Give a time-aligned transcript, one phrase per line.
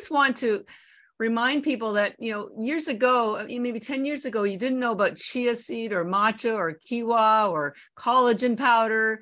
[0.00, 0.64] just want to
[1.18, 4.92] remind people that you know years ago uh, maybe 10 years ago you didn't know
[4.92, 9.20] about chia seed or matcha or kiwa or collagen powder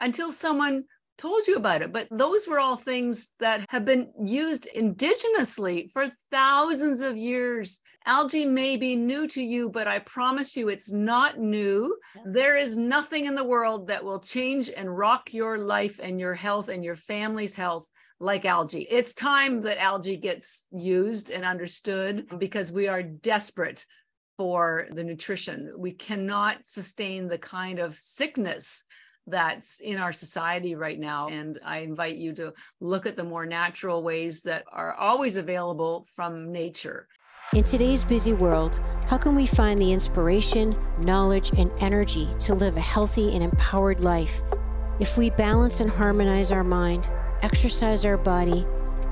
[0.00, 0.82] until someone
[1.16, 1.92] told you about it.
[1.92, 7.80] But those were all things that have been used indigenously for thousands of years.
[8.04, 11.96] Algae may be new to you, but I promise you it's not new.
[12.26, 16.34] There is nothing in the world that will change and rock your life and your
[16.34, 17.88] health and your family's health
[18.18, 18.86] like algae.
[18.90, 23.84] It's time that algae gets used and understood because we are desperate
[24.38, 25.72] for the nutrition.
[25.76, 28.84] We cannot sustain the kind of sickness
[29.26, 31.28] that's in our society right now.
[31.28, 36.06] And I invite you to look at the more natural ways that are always available
[36.14, 37.08] from nature.
[37.54, 42.76] In today's busy world, how can we find the inspiration, knowledge, and energy to live
[42.76, 44.40] a healthy and empowered life?
[45.00, 47.10] If we balance and harmonize our mind,
[47.42, 48.64] exercise our body,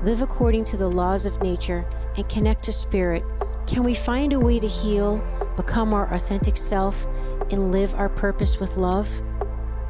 [0.03, 1.85] live according to the laws of nature,
[2.17, 3.23] and connect to spirit,
[3.67, 5.25] can we find a way to heal,
[5.57, 7.05] become our authentic self,
[7.51, 9.09] and live our purpose with love?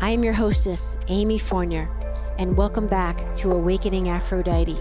[0.01, 1.89] I am your hostess, Amy Fournier,
[2.37, 4.77] and welcome back to Awakening Aphrodite.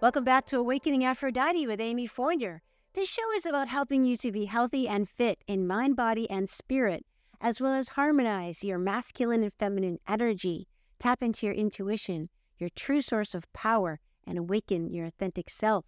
[0.00, 2.62] Welcome back to Awakening Aphrodite with Amy Fournier.
[2.94, 6.48] This show is about helping you to be healthy and fit in mind, body, and
[6.48, 7.04] spirit,
[7.40, 10.68] as well as harmonize your masculine and feminine energy,
[10.98, 15.84] tap into your intuition, your true source of power, and awaken your authentic self.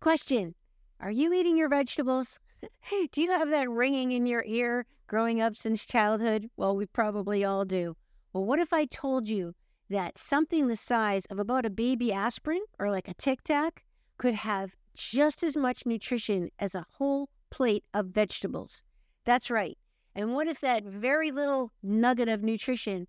[0.00, 0.54] Question
[1.00, 2.40] Are you eating your vegetables?
[3.12, 6.50] Do you have that ringing in your ear growing up since childhood?
[6.56, 7.96] Well, we probably all do.
[8.32, 9.54] Well, what if I told you
[9.90, 13.84] that something the size of about a baby aspirin or like a Tic Tac
[14.18, 18.82] could have just as much nutrition as a whole plate of vegetables?
[19.24, 19.78] That's right.
[20.14, 23.06] And what if that very little nugget of nutrition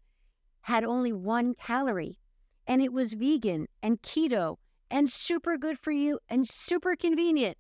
[0.69, 2.19] had only one calorie
[2.67, 4.57] and it was vegan and keto
[4.91, 7.57] and super good for you and super convenient?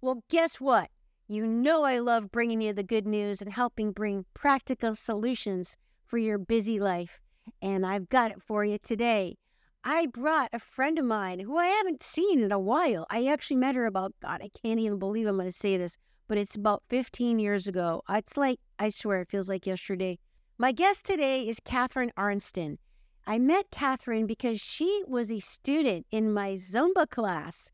[0.00, 0.88] Well, guess what?
[1.28, 5.76] You know, I love bringing you the good news and helping bring practical solutions
[6.06, 7.20] for your busy life.
[7.60, 9.36] And I've got it for you today.
[9.84, 13.06] I brought a friend of mine who I haven't seen in a while.
[13.10, 15.98] I actually met her about, God, I can't even believe I'm going to say this,
[16.26, 18.02] but it's about 15 years ago.
[18.08, 20.18] It's like, I swear, it feels like yesterday.
[20.58, 22.78] My guest today is Catharine Arnston.
[23.26, 27.72] I met Catharine because she was a student in my Zumba class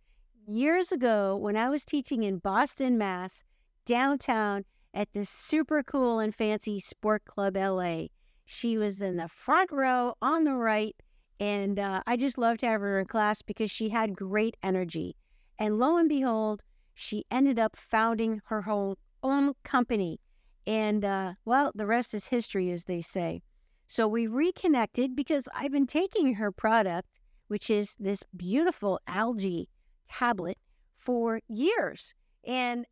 [0.49, 3.45] years ago when I was teaching in Boston, Mass,
[3.87, 8.07] downtown at this super cool and fancy Sport Club LA.
[8.45, 10.97] She was in the front row on the right,
[11.39, 15.15] and uh, I just loved to have her in class because she had great energy.
[15.57, 16.65] And lo and behold,
[16.95, 20.19] she ended up founding her whole own company.
[20.67, 23.43] And uh, well, the rest is history, as they say.
[23.87, 27.09] So we reconnected because I've been taking her product,
[27.49, 29.69] which is this beautiful algae
[30.09, 30.59] tablet
[30.97, 32.15] for years.
[32.45, 32.87] And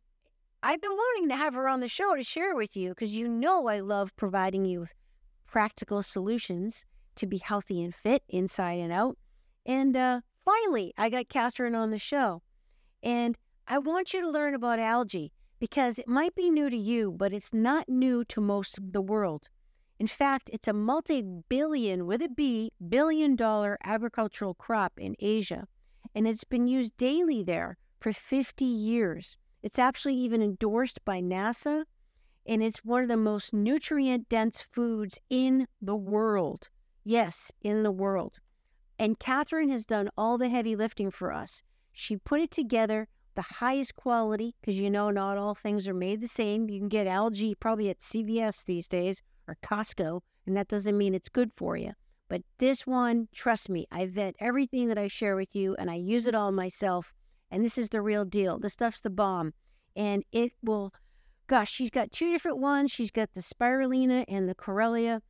[0.63, 3.27] I've been wanting to have her on the show to share with you because you
[3.27, 4.93] know I love providing you with
[5.47, 9.17] practical solutions to be healthy and fit inside and out.
[9.65, 12.41] And uh, finally, I got Catharine on the show.
[13.01, 17.09] And I want you to learn about algae because it might be new to you,
[17.09, 19.47] but it's not new to most of the world.
[19.97, 25.67] In fact, it's a multi billion, with a B, billion dollar agricultural crop in Asia
[26.13, 29.37] and it's been used daily there for 50 years.
[29.63, 31.85] It's actually even endorsed by NASA,
[32.45, 36.69] and it's one of the most nutrient dense foods in the world.
[37.03, 38.39] Yes, in the world.
[38.97, 41.63] And Catharine has done all the heavy lifting for us.
[41.91, 46.21] She put it together, the highest quality, because you know not all things are made
[46.21, 46.69] the same.
[46.69, 51.13] You can get algae probably at CVS these days or Costco, and that doesn't mean
[51.13, 51.93] it's good for you.
[52.31, 55.95] But this one, trust me, I vet everything that I share with you and I
[55.95, 57.13] use it all myself.
[57.51, 58.57] And this is the real deal.
[58.57, 59.53] This stuff's the bomb.
[59.97, 60.93] And it will,
[61.47, 62.89] gosh, she's got two different ones.
[62.89, 65.21] She's got the spirulina and the chlorella.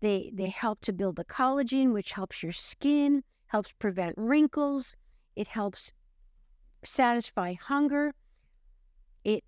[0.00, 4.96] They, they help to build the collagen, which helps your skin, helps prevent wrinkles.
[5.36, 5.92] It helps
[6.84, 8.14] satisfy hunger.
[9.24, 9.44] It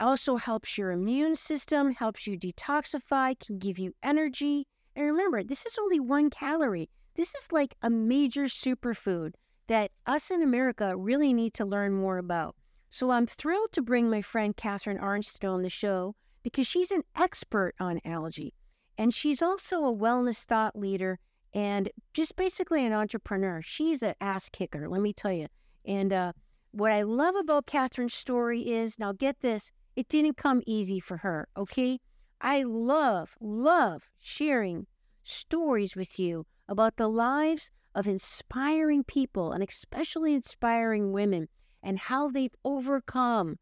[0.00, 4.66] also helps your immune system, helps you detoxify, can give you energy.
[4.94, 6.88] And remember, this is only one calorie.
[7.14, 9.32] This is like a major superfood
[9.66, 12.56] that us in America really need to learn more about.
[12.90, 17.02] So I'm thrilled to bring my friend Catharine Arnston on the show because she's an
[17.16, 18.54] expert on algae.
[18.96, 21.18] And she's also a wellness thought leader
[21.54, 23.60] and just basically an entrepreneur.
[23.62, 25.48] She's an ass kicker, let me tell you.
[25.88, 26.32] And uh,
[26.70, 31.16] what I love about Catharine's story is now get this, it didn't come easy for
[31.16, 31.98] her, okay?
[32.42, 34.86] I love, love sharing
[35.24, 41.48] stories with you about the lives of inspiring people and especially inspiring women
[41.82, 43.56] and how they've overcome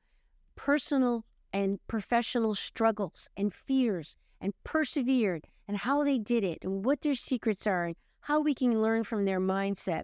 [0.56, 7.02] personal and professional struggles and fears and persevered and how they did it and what
[7.02, 10.02] their secrets are and how we can learn from their mindset.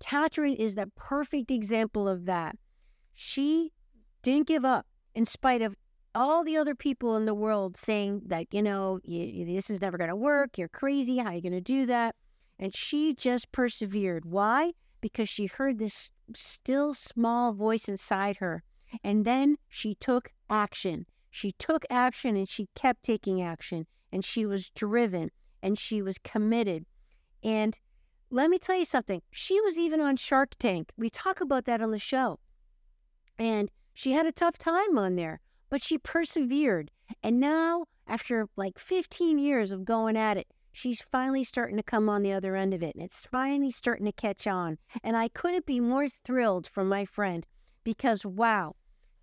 [0.00, 2.56] Catharine is the perfect example of that.
[3.14, 3.72] She
[4.22, 5.76] didn't give up in spite of
[6.14, 9.96] all the other people in the world saying that, you know, you, this is never
[9.98, 10.58] going to work.
[10.58, 11.18] You're crazy.
[11.18, 12.16] How are you going to do that?
[12.58, 14.24] And she just persevered.
[14.24, 14.72] Why?
[15.00, 18.62] Because she heard this still small voice inside her.
[19.04, 21.06] And then she took action.
[21.30, 23.86] She took action and she kept taking action.
[24.10, 25.30] And she was driven
[25.62, 26.86] and she was committed.
[27.42, 27.78] And
[28.30, 29.22] let me tell you something.
[29.30, 30.92] She was even on Shark Tank.
[30.96, 32.38] We talk about that on the show.
[33.38, 35.40] And she had a tough time on there
[35.70, 36.90] but she persevered.
[37.22, 42.08] And now, after like 15 years of going at it, she's finally starting to come
[42.08, 42.94] on the other end of it.
[42.94, 44.78] And it's finally starting to catch on.
[45.02, 47.46] And I couldn't be more thrilled for my friend
[47.84, 48.74] because, wow,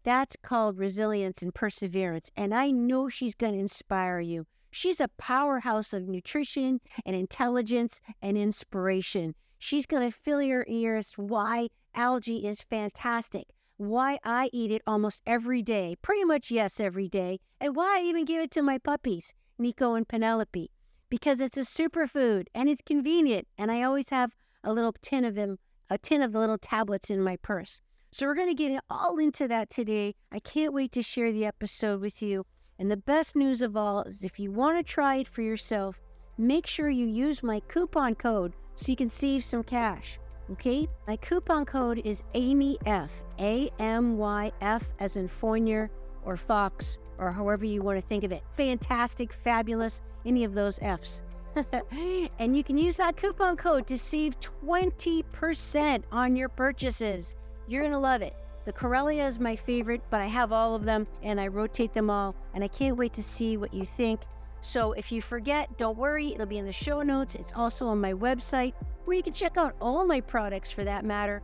[0.04, 2.32] that's called resilience and perseverance.
[2.36, 4.48] And I know she's going to inspire you.
[4.78, 9.34] She's a powerhouse of nutrition and intelligence and inspiration.
[9.58, 13.48] She's going to fill your ears why algae is fantastic
[13.78, 18.04] why I eat it almost every day, pretty much yes, every day, and why I
[18.04, 20.70] even give it to my puppies, Nico and Penelope,
[21.10, 25.34] because it's a superfood and it's convenient, and I always have a little tin of
[25.34, 25.58] them,
[25.90, 27.82] a tin of the little tablets in my purse.
[28.12, 30.14] So we're going to get all into that today.
[30.32, 32.46] I can't wait to share the episode with you.
[32.80, 36.00] And the best news of all is if you want to try it for yourself,
[36.38, 40.20] make sure you use my coupon code so you can save some cash.
[40.52, 45.90] Okay, my coupon code is AMYF, A M Y F as in Fournier
[46.24, 48.44] or Fox or however you want to think of it.
[48.56, 51.24] Fantastic, fabulous, any of those F's.
[52.40, 57.36] and you can use that coupon code to save 20% on your purchases.
[57.68, 58.36] You're going to love it.
[58.68, 62.10] The chlorella is my favorite, but I have all of them and I rotate them
[62.10, 64.20] all, and I can't wait to see what you think.
[64.60, 67.36] So if you forget, don't worry, it'll be in the show notes.
[67.36, 68.74] It's also on my website,
[69.06, 71.42] where you can check out all my products for that matter,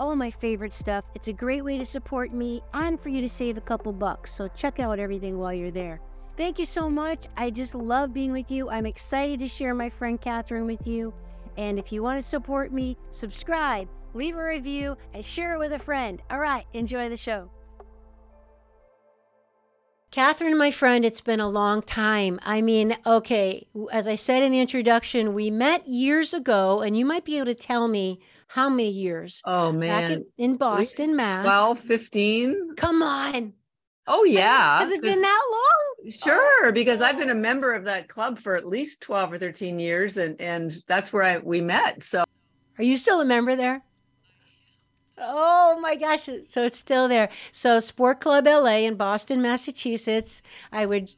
[0.00, 1.04] all my favorite stuff.
[1.14, 4.34] It's a great way to support me and for you to save a couple bucks.
[4.34, 6.00] So check out everything while you're there.
[6.36, 7.26] Thank you so much.
[7.36, 8.70] I just love being with you.
[8.70, 11.14] I'm excited to share my friend Catharine with you.
[11.56, 15.72] And if you want to support me, subscribe, leave a review, and share it with
[15.72, 16.22] a friend.
[16.30, 17.50] All right, enjoy the show.
[20.10, 22.40] Catharine, my friend, it's been a long time.
[22.42, 27.04] I mean, okay, as I said in the introduction, we met years ago, and you
[27.04, 29.42] might be able to tell me how many years.
[29.44, 29.88] Oh, man.
[29.88, 31.44] Back in, in Boston, Mass.
[31.44, 32.76] 12, 15.
[32.76, 33.52] Come on.
[34.06, 34.78] Oh, yeah.
[34.78, 36.10] Has it been that long?
[36.10, 39.78] Sure, because I've been a member of that club for at least 12 or 13
[39.78, 42.02] years, and, and that's where I we met.
[42.02, 42.24] So,
[42.78, 43.82] are you still a member there?
[45.18, 46.28] Oh my gosh.
[46.46, 47.28] So it's still there.
[47.52, 50.42] So Sport Club LA in Boston, Massachusetts.
[50.70, 51.12] I would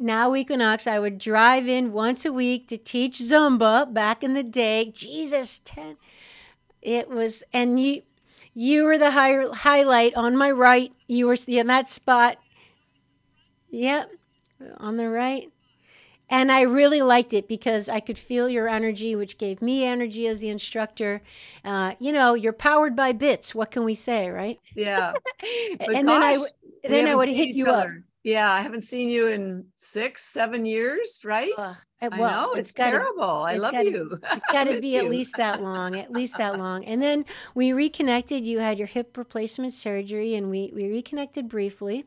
[0.00, 4.42] now Equinox, I would drive in once a week to teach Zumba back in the
[4.42, 4.90] day.
[4.94, 5.96] Jesus, 10.
[6.82, 8.02] It was, and you,
[8.54, 10.92] you were the high, highlight on my right.
[11.06, 12.38] You were in that spot.
[13.70, 14.10] Yep,
[14.78, 15.50] on the right.
[16.28, 20.26] And I really liked it because I could feel your energy, which gave me energy
[20.26, 21.22] as the instructor.
[21.64, 23.54] Uh, you know, you're powered by bits.
[23.54, 24.58] What can we say, right?
[24.74, 25.12] Yeah.
[25.80, 26.38] and then I
[26.82, 27.88] then I would hit you other.
[27.98, 28.02] up.
[28.24, 31.52] Yeah, I haven't seen you in six, seven years, right?
[31.56, 31.74] Uh,
[32.10, 33.22] well, I know it's, it's gotta, terrible.
[33.22, 34.20] I love gotta, you.
[34.32, 34.98] It's got to be you.
[34.98, 36.84] at least that long, at least that long.
[36.86, 37.24] And then
[37.54, 38.44] we reconnected.
[38.44, 42.04] You had your hip replacement surgery, and we we reconnected briefly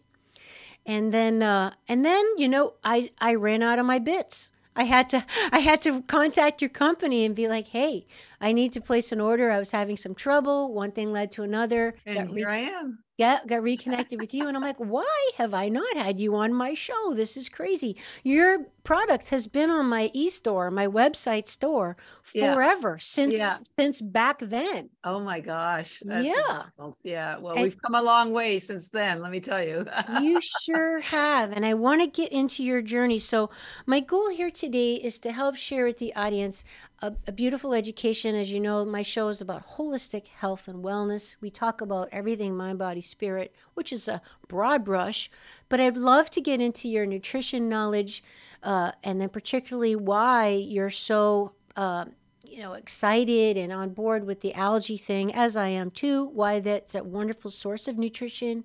[0.90, 4.50] and then uh, and then you know I I ran out of my bits.
[4.76, 8.08] I had to I had to contact your company and be like, hey,
[8.42, 9.52] I need to place an order.
[9.52, 10.74] I was having some trouble.
[10.74, 11.96] One thing led to another.
[12.06, 15.70] And here I am got got reconnected with you and I'm like, "Why have I
[15.70, 17.14] not had you on my show?
[17.14, 17.98] This is crazy.
[18.24, 22.98] Your product has been on my e-store, my website store forever yeah.
[23.16, 23.58] since yeah.
[23.78, 26.02] since back then." Oh my gosh.
[26.04, 26.64] That's yeah.
[27.04, 29.86] Yeah, well, and we've come a long way since then, let me tell you.
[30.22, 31.52] you sure have.
[31.52, 33.20] And I want to get into your journey.
[33.20, 33.52] So,
[33.86, 36.64] my goal here today is to help share with the audience
[37.02, 38.36] a, a, beautiful education.
[38.36, 41.36] As you know, my show is about holistic health and wellness.
[41.42, 45.30] We talk about everything mind, body, spirit, which is a broad brush,
[45.70, 48.24] but I'd love to get into your nutrition knowledge
[48.64, 51.54] uh, and then particularly why you're so.
[51.76, 52.06] Uh,
[52.44, 56.60] you know, excited and on board with the algae thing, as I am too, why
[56.60, 58.64] that's a wonderful source of nutrition,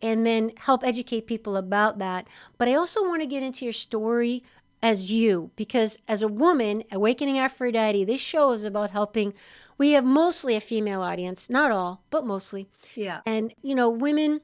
[0.00, 2.26] and then help educate people about that.
[2.56, 4.42] But I also want to get into your story
[4.82, 9.34] as you because as a woman, Awakening Aphrodite, this show is about helping.
[9.76, 12.68] We have mostly a female audience, not all, but mostly.
[12.94, 13.20] Yeah.
[13.26, 14.40] And, you know, women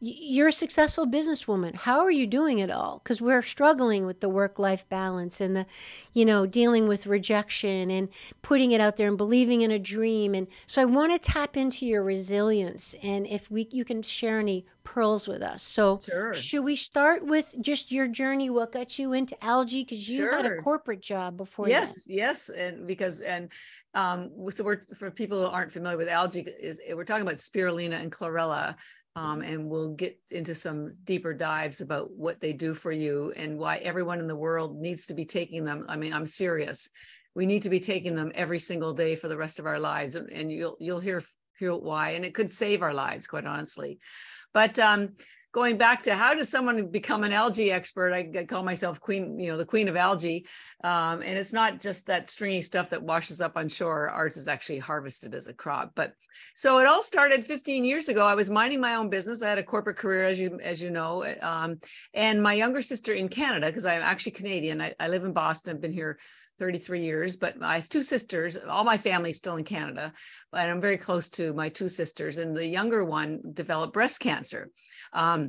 [0.00, 1.74] you're a successful businesswoman.
[1.74, 3.00] How are you doing it all?
[3.02, 5.66] Because we're struggling with the work life balance and the
[6.12, 8.08] you know dealing with rejection and
[8.42, 10.34] putting it out there and believing in a dream.
[10.34, 14.38] And so i want to tap into your resilience and if we you can share
[14.38, 15.62] any pearls with us.
[15.62, 16.32] So sure.
[16.32, 18.50] should we start with just your journey?
[18.50, 19.82] What got you into algae?
[19.84, 20.36] Because you sure.
[20.36, 22.16] had a corporate job before yes then.
[22.16, 23.50] yes and because and
[23.94, 28.00] um, so we're for people who aren't familiar with algae is we're talking about spirulina
[28.00, 28.76] and chlorella
[29.18, 33.58] um, and we'll get into some deeper dives about what they do for you and
[33.58, 35.84] why everyone in the world needs to be taking them.
[35.88, 36.88] I mean, I'm serious.
[37.34, 40.14] We need to be taking them every single day for the rest of our lives,
[40.14, 41.22] and, and you'll you'll hear
[41.58, 43.98] hear why, and it could save our lives, quite honestly.
[44.54, 45.16] But um,
[45.52, 48.12] going back to how does someone become an algae expert?
[48.12, 50.46] I, call myself queen you know the queen of algae.
[50.84, 54.08] Um, and it's not just that stringy stuff that washes up on shore.
[54.10, 55.92] Ours is actually harvested as a crop.
[55.94, 56.12] But
[56.54, 58.26] so it all started 15 years ago.
[58.26, 59.42] I was minding my own business.
[59.42, 61.78] I had a corporate career as you as you know um,
[62.14, 64.80] and my younger sister in canada because i'm actually canadian.
[64.80, 65.74] I, I live in boston.
[65.74, 66.18] I've been here
[66.58, 68.56] 33 years, but I have two sisters.
[68.56, 70.12] All my family's still in Canada,
[70.50, 72.38] but I'm very close to my two sisters.
[72.38, 74.70] And the younger one developed breast cancer.
[75.12, 75.47] Um,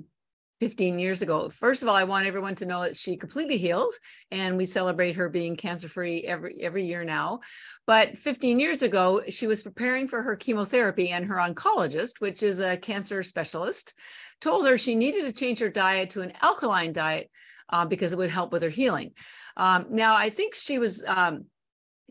[0.60, 1.50] 15 years ago.
[1.50, 3.94] First of all, I want everyone to know that she completely healed
[4.30, 7.40] and we celebrate her being cancer free every every year now.
[7.88, 12.60] But 15 years ago, she was preparing for her chemotherapy and her oncologist, which is
[12.60, 13.94] a cancer specialist,
[14.42, 17.30] told her she needed to change her diet to an alkaline diet
[17.70, 19.12] uh, because it would help with her healing.
[19.56, 21.04] Um, now, I think she was.
[21.08, 21.46] Um,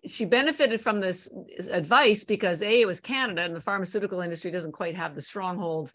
[0.06, 1.28] she benefited from this
[1.70, 5.92] advice because a it was Canada and the pharmaceutical industry doesn't quite have the stronghold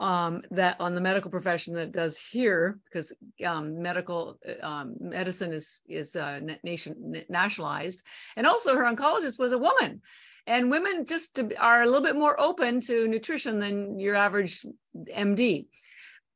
[0.00, 3.12] um, that on the medical profession that does here because
[3.46, 8.04] um, medical um, medicine is is uh, nation nationalized
[8.36, 10.00] and also her oncologist was a woman
[10.46, 14.64] and women just are a little bit more open to nutrition than your average
[14.96, 15.66] MD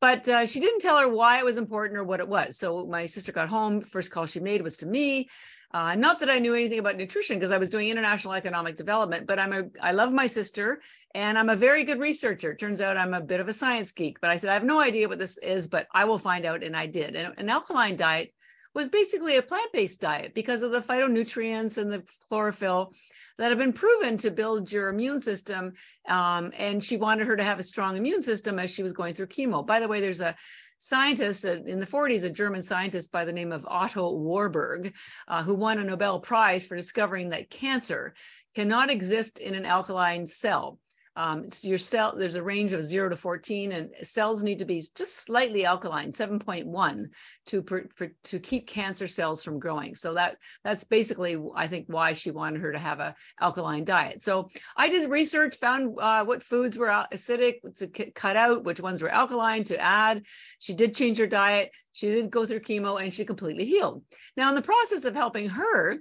[0.01, 2.59] but uh, she didn't tell her why it was important or what it was.
[2.59, 3.81] So my sister got home.
[3.81, 5.31] First call she made was to me.
[5.75, 9.27] Uh, not that I knew anything about nutrition because I was doing international economic development,
[9.27, 10.81] but I'm a I love my sister
[11.17, 12.55] and I'm a very good researcher.
[12.55, 14.81] Turns out I'm a bit of a science geek, but I said I have no
[14.81, 17.17] idea what this is, but I will find out, and I did.
[17.17, 18.33] And an alkaline diet
[18.73, 22.93] was basically a plant-based diet because of the phytonutrients and the chlorophyll
[23.39, 25.73] that have been proven to build your immune system.
[26.09, 29.15] Um, and she wanted her to have a strong immune system as she was going
[29.15, 29.67] through chemo.
[29.67, 30.37] By the way, there's a
[30.79, 34.95] scientist uh, in the 40s, a German scientist by the name of Otto Warburg,
[35.29, 38.15] uh, who won a Nobel Prize for discovering that cancer
[38.55, 40.79] cannot exist in an alkaline cell.
[41.17, 44.65] Um, so your cell, there's a range of zero to 14, and cells need to
[44.65, 47.07] be just slightly alkaline, 7.1,
[47.47, 49.95] to per, per, to keep cancer cells from growing.
[49.95, 54.23] So that that's basically, I think, why she wanted her to have a alkaline diet.
[54.23, 59.03] So I did research, found uh, what foods were acidic to cut out, which ones
[59.03, 60.25] were alkaline to add.
[60.59, 61.71] She did change her diet.
[61.93, 64.03] She did go through chemo, and she completely healed.
[64.37, 65.99] Now, in the process of helping her,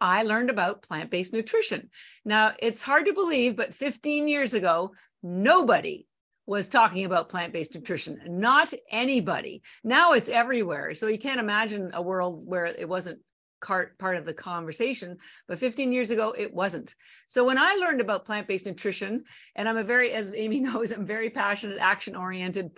[0.00, 1.90] I learned about plant based nutrition.
[2.24, 6.06] Now, it's hard to believe, but 15 years ago, nobody
[6.46, 9.62] was talking about plant based nutrition, not anybody.
[9.84, 10.94] Now it's everywhere.
[10.94, 13.20] So you can't imagine a world where it wasn't
[13.60, 15.16] part of the conversation
[15.48, 16.94] but 15 years ago it wasn't
[17.26, 19.24] so when i learned about plant-based nutrition
[19.56, 22.70] and i'm a very as amy knows i'm very passionate action oriented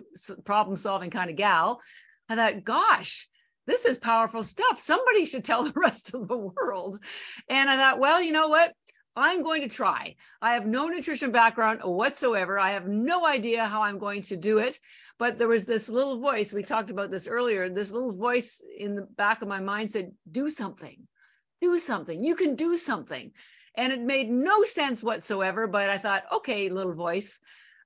[0.44, 1.82] problem solving kind of gal
[2.30, 3.28] i thought gosh
[3.66, 4.78] this is powerful stuff.
[4.78, 6.98] Somebody should tell the rest of the world.
[7.48, 8.72] And I thought, well, you know what?
[9.16, 10.14] I'm going to try.
[10.40, 12.58] I have no nutrition background whatsoever.
[12.58, 14.78] I have no idea how I'm going to do it.
[15.18, 18.94] But there was this little voice, we talked about this earlier, this little voice in
[18.94, 21.06] the back of my mind said, do something,
[21.60, 22.22] do something.
[22.22, 23.32] You can do something.
[23.74, 25.66] And it made no sense whatsoever.
[25.66, 27.40] But I thought, okay, little voice,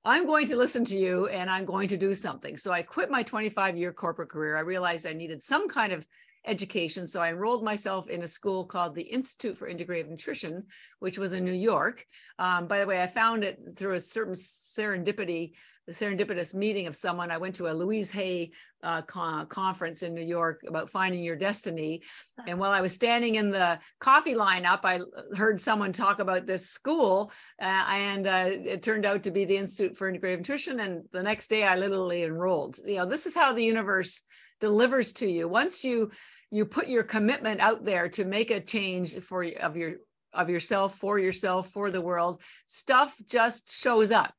[0.07, 2.57] I'm going to listen to you and I'm going to do something.
[2.57, 4.55] So I quit my 25 year corporate career.
[4.55, 6.07] I realized I needed some kind of
[6.45, 7.07] education.
[7.07, 10.63] So I enrolled myself in a school called the Institute for Integrative Nutrition,
[10.99, 12.05] which was in New York.
[12.37, 15.53] Um, by the way, I found it through a certain serendipity
[15.87, 17.29] the serendipitous meeting of someone.
[17.29, 18.51] I went to a Louise Hay
[18.81, 22.01] uh, con- conference in New York about finding your destiny.
[22.47, 24.99] And while I was standing in the coffee lineup, I
[25.35, 29.57] heard someone talk about this school, uh, and uh, it turned out to be the
[29.57, 30.79] Institute for Integrative Nutrition.
[30.79, 32.79] And the next day, I literally enrolled.
[32.83, 34.23] You know, this is how the universe
[34.59, 35.47] delivers to you.
[35.47, 36.11] Once you
[36.51, 39.95] you put your commitment out there to make a change for of your
[40.33, 44.33] of yourself for yourself for the world stuff just shows up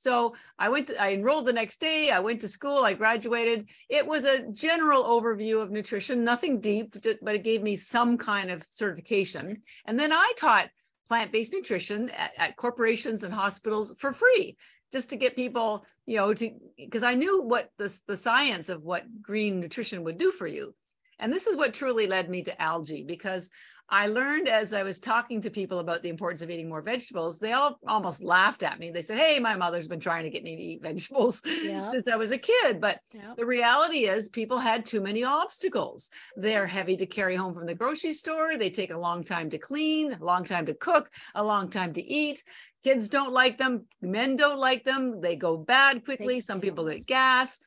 [0.00, 2.10] So I went, to, I enrolled the next day.
[2.10, 2.84] I went to school.
[2.86, 3.68] I graduated.
[3.90, 8.50] It was a general overview of nutrition, nothing deep, but it gave me some kind
[8.50, 9.60] of certification.
[9.84, 10.70] And then I taught
[11.06, 14.56] plant-based nutrition at, at corporations and hospitals for free
[14.90, 18.82] just to get people, you know, to because I knew what the, the science of
[18.82, 20.74] what green nutrition would do for you.
[21.18, 23.50] And this is what truly led me to algae because
[23.90, 27.38] I learned as I was talking to people about the importance of eating more vegetables,
[27.40, 28.90] they all almost laughed at me.
[28.90, 31.90] They said, Hey, my mother's been trying to get me to eat vegetables yeah.
[31.90, 32.80] since I was a kid.
[32.80, 33.34] But yeah.
[33.36, 36.10] the reality is, people had too many obstacles.
[36.36, 38.56] They're heavy to carry home from the grocery store.
[38.56, 41.92] They take a long time to clean, a long time to cook, a long time
[41.94, 42.44] to eat.
[42.84, 43.86] Kids don't like them.
[44.00, 45.20] Men don't like them.
[45.20, 46.40] They go bad quickly.
[46.40, 47.60] Some people get gas.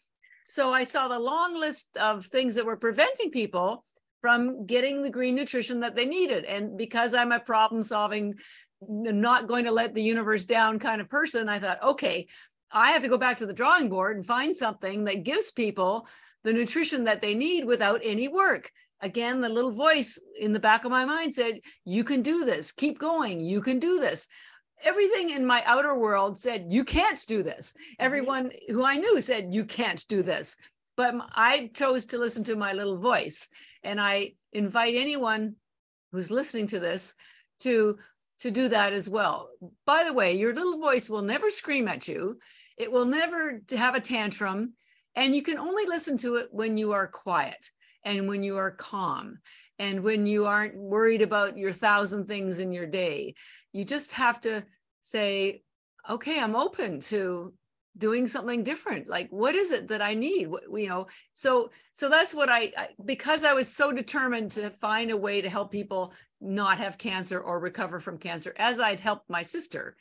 [0.47, 3.83] So I saw the long list of things that were preventing people
[4.23, 6.45] from getting the green nutrition that they needed.
[6.45, 8.35] And because I'm a problem solving,
[8.87, 12.27] not going to let the universe down kind of person, I thought, okay,
[12.71, 16.07] I have to go back to the drawing board and find something that gives people
[16.45, 18.71] the nutrition that they need without any work.
[19.01, 22.71] Again, the little voice in the back of my mind said, You can do this,
[22.71, 24.29] keep going, you can do this.
[24.85, 27.73] Everything in my outer world said, You can't do this.
[27.73, 28.05] Mm-hmm.
[28.05, 30.55] Everyone who I knew said, You can't do this.
[30.95, 33.49] But I chose to listen to my little voice.
[33.83, 35.55] And I invite anyone
[36.11, 37.15] who's listening to this
[37.61, 37.97] to
[38.39, 39.49] to do that as well.
[39.85, 42.39] By the way, your little voice will never scream at you.
[42.77, 44.73] It will never have a tantrum.
[45.15, 47.69] And you can only listen to it when you are quiet
[48.03, 49.39] and when you are calm
[49.79, 53.35] and when you aren't worried about your thousand things in your day.
[53.71, 54.63] You just have to
[55.01, 55.61] say,
[56.09, 57.53] okay, I'm open to
[57.97, 60.49] doing something different like what is it that i need?
[60.71, 65.11] You know so so that's what I, I, because i was so determined to find
[65.11, 69.29] a way to help people not have cancer or recover from cancer as i'd helped
[69.29, 69.95] my sister.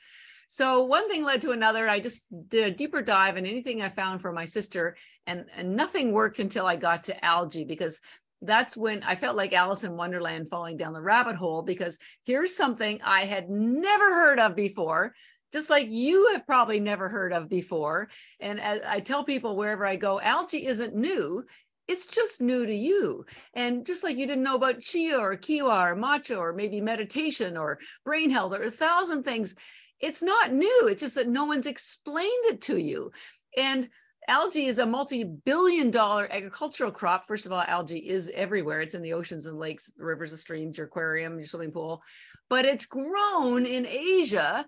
[0.49, 1.89] So one thing led to another.
[1.89, 4.97] I just did a deeper dive in anything i found for my sister
[5.27, 8.01] and and nothing worked until i got to algae because
[8.43, 12.57] that's when I felt like Alice in Wonderland falling down the rabbit hole because here's
[12.57, 15.15] something I had never heard of before
[15.53, 18.09] just like you have probably never heard of before.
[18.41, 21.45] And I tell people wherever I go, algae isn't new.
[21.89, 23.27] It's just new to you.
[23.55, 27.57] And just like you didn't know about chia or kiwa or matcha or maybe meditation
[27.57, 29.55] or brain health or a thousand things,
[30.01, 30.89] it's not new.
[30.89, 33.13] It's just that no one's explained it to you.
[33.57, 33.89] And
[34.29, 39.03] algae is a multi-billion dollar agricultural crop first of all algae is everywhere it's in
[39.03, 42.03] the oceans and lakes rivers and streams your aquarium your swimming pool
[42.49, 44.65] but it's grown in asia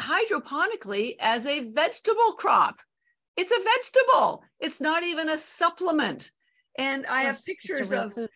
[0.00, 2.80] hydroponically as a vegetable crop.
[3.36, 4.42] It's a vegetable.
[4.60, 6.30] It's not even a supplement.
[6.78, 8.30] And I have pictures of food.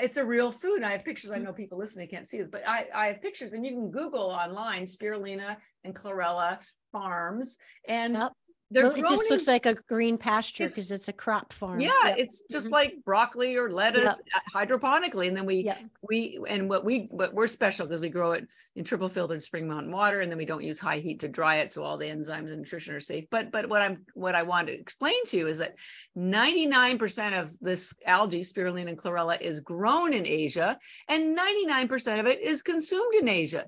[0.00, 0.82] it's a real food.
[0.82, 1.32] I have pictures.
[1.32, 3.90] I know people listening can't see this, but I, I have pictures, and you can
[3.90, 8.32] Google online spirulina and chlorella farms, and yep.
[8.72, 11.78] They're well, it just looks like a green pasture because it's, it's, a crop farm.
[11.78, 12.18] Yeah, yep.
[12.18, 12.74] it's just mm-hmm.
[12.74, 14.42] like broccoli or lettuce yep.
[14.52, 15.78] hydroponically, and then we yep.
[16.02, 19.68] we and what we what we're special because we grow it in triple filtered spring
[19.68, 22.06] mountain water, and then we don't use high heat to dry it, so all the
[22.06, 23.26] enzymes and nutrition are safe.
[23.30, 25.76] But but what I'm what I want to explain to you is that
[26.18, 30.76] 99% of this algae, spirulina and chlorella, is grown in Asia,
[31.08, 33.66] and 99% of it is consumed in Asia.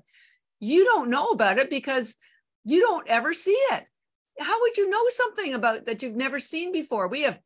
[0.59, 2.17] You don't know about it because
[2.65, 3.85] you don't ever see it
[4.39, 7.07] how would you know something about that you've never seen before?
[7.07, 7.39] We have,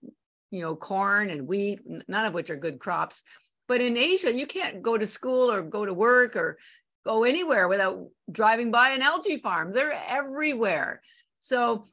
[0.52, 3.24] you know, corn and wheat, none of which are good crops.
[3.68, 6.58] But in Asia, you can't go to school or go to work or
[7.06, 9.74] go anywhere without driving by an algae farm.
[9.74, 11.02] They're everywhere.
[11.40, 11.86] So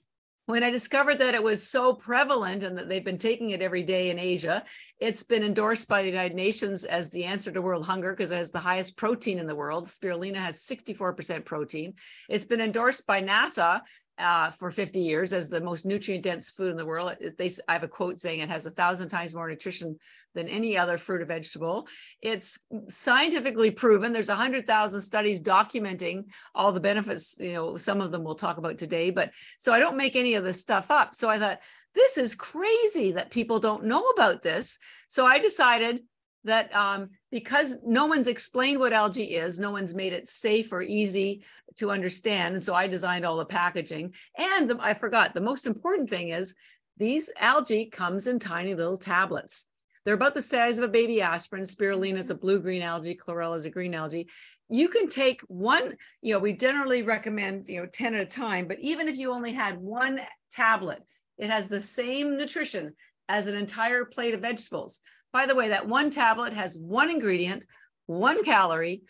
[0.50, 3.84] when I discovered that it was so prevalent and that they've been taking it every
[3.84, 4.64] day in Asia,
[4.98, 8.36] it's been endorsed by the United Nations as the answer to world hunger because it
[8.36, 9.86] has the highest protein in the world.
[9.86, 11.94] Spirulina has 64% protein.
[12.28, 13.80] It's been endorsed by NASA
[14.20, 17.16] uh, for 50 years as the most nutrient dense food in the world.
[17.38, 19.98] They, I have a quote saying it has a thousand times more nutrition
[20.34, 21.88] than any other fruit or vegetable.
[22.20, 24.12] It's scientifically proven.
[24.12, 27.36] There's a hundred thousand studies documenting all the benefits.
[27.40, 29.10] You know, some of them we'll talk about today.
[29.10, 31.14] But so I don't make any of this stuff up.
[31.14, 31.60] So I thought
[31.94, 34.78] this is crazy that people don't know about this.
[35.08, 36.00] So I decided
[36.44, 40.82] that um, because no one's explained what algae is, no one's made it safe or
[40.82, 41.42] easy
[41.76, 42.54] to understand.
[42.54, 44.14] And so I designed all the packaging.
[44.36, 46.54] And the, I forgot the most important thing is
[46.96, 49.66] these algae comes in tiny little tablets.
[50.04, 51.64] They're about the size of a baby aspirin.
[51.64, 52.40] Spirulina is a mm-hmm.
[52.40, 53.14] blue green algae.
[53.14, 54.28] Chlorella is a green algae.
[54.68, 58.66] You can take one, you know, we generally recommend, you know, 10 at a time,
[58.66, 61.02] but even if you only had one tablet,
[61.38, 62.94] it has the same nutrition
[63.28, 65.00] as an entire plate of vegetables.
[65.32, 67.66] By the way, that one tablet has one ingredient,
[68.06, 69.02] one calorie,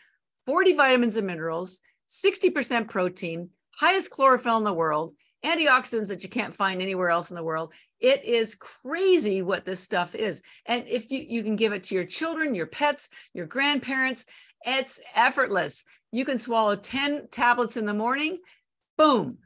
[0.46, 5.12] 40 vitamins and minerals, 60% protein, highest chlorophyll in the world.
[5.42, 7.72] antioxidants that you can't find anywhere else in the world.
[7.98, 10.42] It is crazy what this stuff is.
[10.66, 14.26] And if you, you can give it to your children, your pets, your grandparents,
[14.66, 15.84] it's effortless.
[16.12, 18.36] You can swallow 10 tablets in the morning,
[18.98, 19.38] boom.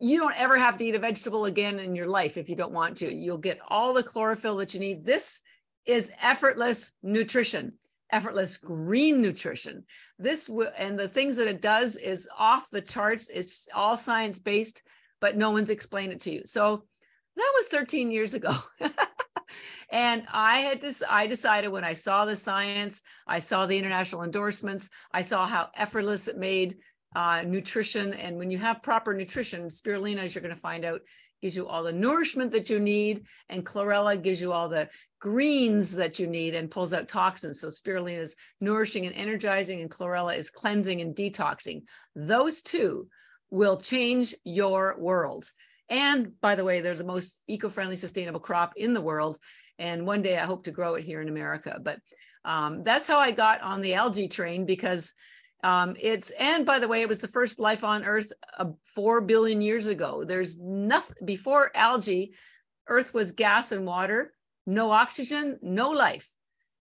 [0.00, 2.72] You don't ever have to eat a vegetable again in your life if you don't
[2.72, 3.12] want to.
[3.12, 5.04] You'll get all the chlorophyll that you need.
[5.04, 5.42] This
[5.86, 7.72] is effortless nutrition
[8.12, 9.84] effortless green nutrition.
[10.18, 13.30] This w- and the things that it does is off the charts.
[13.30, 14.82] It's all science based,
[15.20, 16.42] but no one's explained it to you.
[16.44, 16.84] So
[17.36, 18.52] that was 13 years ago.
[19.90, 24.24] and I had to, I decided when I saw the science, I saw the international
[24.24, 26.76] endorsements, I saw how effortless it made
[27.16, 28.12] uh, nutrition.
[28.12, 31.00] And when you have proper nutrition, spirulina, as you're going to find out,
[31.42, 34.88] gives you all the nourishment that you need, and chlorella gives you all the
[35.20, 37.60] greens that you need and pulls out toxins.
[37.60, 41.82] So spirulina is nourishing and energizing, and chlorella is cleansing and detoxing.
[42.14, 43.08] Those two
[43.50, 45.50] will change your world.
[45.90, 49.38] And by the way, they're the most eco-friendly, sustainable crop in the world.
[49.78, 51.78] And one day I hope to grow it here in America.
[51.82, 51.98] But
[52.46, 55.12] um, that's how I got on the algae train because
[55.62, 59.20] um, it's and by the way, it was the first life on Earth uh, four
[59.20, 60.24] billion years ago.
[60.24, 62.32] There's nothing before algae.
[62.88, 64.32] Earth was gas and water,
[64.66, 66.28] no oxygen, no life.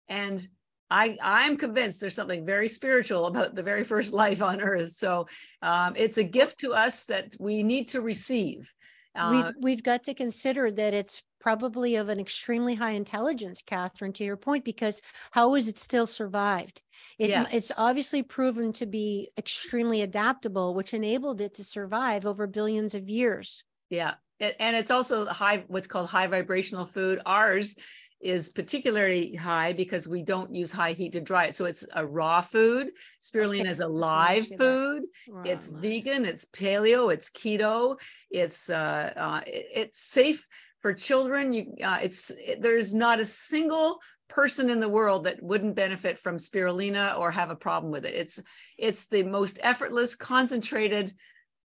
[0.09, 0.47] And
[0.91, 4.91] I I'm convinced there's something very spiritual about the very first life on Earth.
[4.93, 5.29] So
[5.63, 8.73] um, it's a gift to us that we need to receive.
[9.15, 14.15] Uh, we've we've got to consider that it's probably of an extremely high intelligence, Catharine,
[14.15, 16.81] to your point, because how is it still survived?
[17.19, 17.53] It, yes.
[17.53, 23.11] It's obviously proven to be extremely adaptable, which enabled it to survive over billions of
[23.11, 23.63] years.
[23.91, 24.15] Yeah.
[24.41, 27.21] And it's also high, what's called high vibrational food.
[27.27, 27.77] Ours
[28.23, 31.55] is particularly high because we don't use high heat to dry it.
[31.55, 32.89] So it's a raw food.
[33.21, 33.69] Spirulina okay.
[33.69, 35.03] is a live food.
[35.45, 36.25] It's vegan.
[36.25, 37.13] It's paleo.
[37.13, 37.99] It's keto.
[38.31, 40.49] It's uh, uh, it's safe
[40.85, 45.43] for children you uh, it's it, there's not a single person in the world that
[45.43, 48.13] wouldn't benefit from spirulina or have a problem with it.
[48.13, 48.39] It's
[48.77, 51.11] it's the most effortless concentrated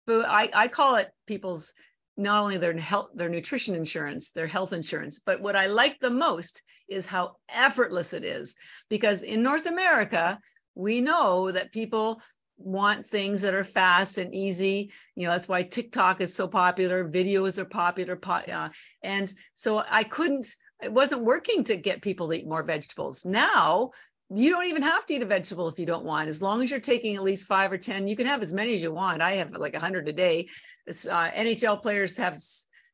[0.06, 0.24] food.
[0.28, 1.74] I, I call it people's
[2.16, 6.12] not only their health their nutrition insurance their health insurance but what i like the
[6.12, 8.56] most is how effortless it is.
[8.88, 10.40] Because in north america
[10.76, 12.22] we know that people
[12.58, 14.92] want things that are fast and easy.
[15.16, 18.70] You know that's why tiktok is so popular videos are popular uh,
[19.04, 23.26] and so i couldn't it wasn't working to get people to eat more vegetables.
[23.26, 23.92] Now
[24.30, 26.28] you don't even have to eat a vegetable if you don't want.
[26.28, 28.76] As long as you're taking at least five or ten you can have as many
[28.76, 29.22] as you want.
[29.22, 30.48] I have like 100 a day.
[30.88, 32.40] Uh, nhl players have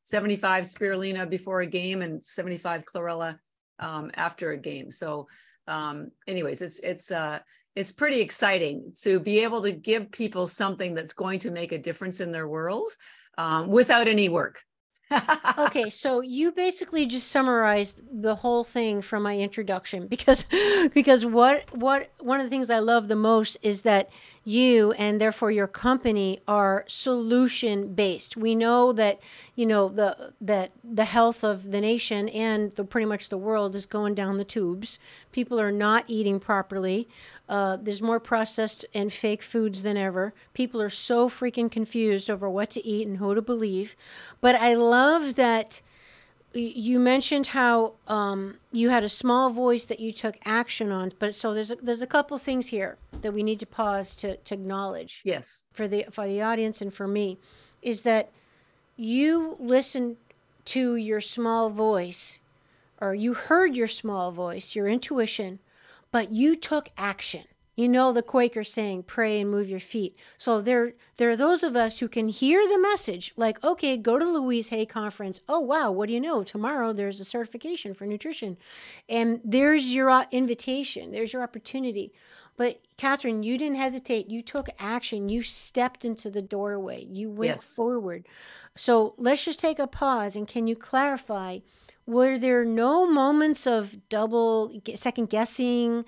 [0.04, 3.38] 75 spirulina before a game and 75 chlorella
[3.80, 4.92] um, after a game.
[4.92, 5.28] So
[5.68, 7.40] um, anyways it's it's uh
[7.76, 11.78] it's pretty exciting to be able to give people something that's going to make a
[11.78, 12.90] difference in their world
[13.38, 14.62] um, without any work.
[15.58, 20.46] okay, so you basically just summarized the whole thing from my introduction because
[20.94, 24.10] because what what one of the things I love the most is that
[24.46, 28.36] you and therefore your company are solution based.
[28.36, 29.20] We know that
[29.56, 33.76] you know the that the health of the nation and the pretty much the world
[33.76, 35.00] is going down the tubes.
[35.32, 37.08] People are not eating properly.
[37.48, 40.34] Uh, there's more processed and fake foods than ever.
[40.54, 43.96] People are so freaking confused over what to eat and who to believe.
[44.42, 45.82] But I love that
[46.54, 51.34] you mentioned how um, you had a small voice that you took action on, but
[51.36, 54.54] so there's a, there's a couple things here that we need to pause to, to
[54.54, 55.22] acknowledge.
[55.24, 55.64] Yes.
[55.72, 57.40] For the for the audience and for me,
[57.82, 58.32] is that
[58.96, 60.18] you listened
[60.66, 62.40] to your small voice,
[63.02, 65.60] or you heard your small voice, your intuition,
[66.12, 67.44] but you took action.
[67.76, 70.16] You know the Quaker saying, pray and move your feet.
[70.38, 74.20] So there, there are those of us who can hear the message, like, okay, go
[74.20, 75.42] to Louise Hay conference.
[75.50, 76.44] Oh, wow, what do you know?
[76.44, 78.58] Tomorrow there's a certification for nutrition.
[79.10, 82.14] And there's your uh, invitation, there's your opportunity.
[82.56, 84.30] But Catharine, you didn't hesitate.
[84.30, 85.30] You took action.
[85.30, 87.04] You stepped into the doorway.
[87.06, 87.74] You went yes.
[87.74, 88.28] forward.
[88.76, 91.60] So let's just take a pause and can you clarify?
[92.06, 96.06] Were there no moments of double second guessing?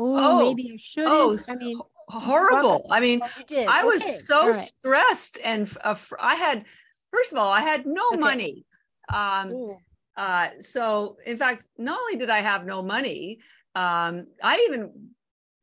[0.00, 1.12] Oh, maybe I shouldn't.
[1.12, 2.86] Oh, I mean, horrible.
[2.90, 3.20] I mean,
[3.68, 4.12] I was okay.
[4.12, 4.56] so right.
[4.56, 6.64] stressed and uh, I had,
[7.10, 8.18] first of all, I had no okay.
[8.18, 8.64] money.
[9.12, 9.76] Um,
[10.16, 13.40] uh, so in fact, not only did I have no money,
[13.74, 15.10] um, I even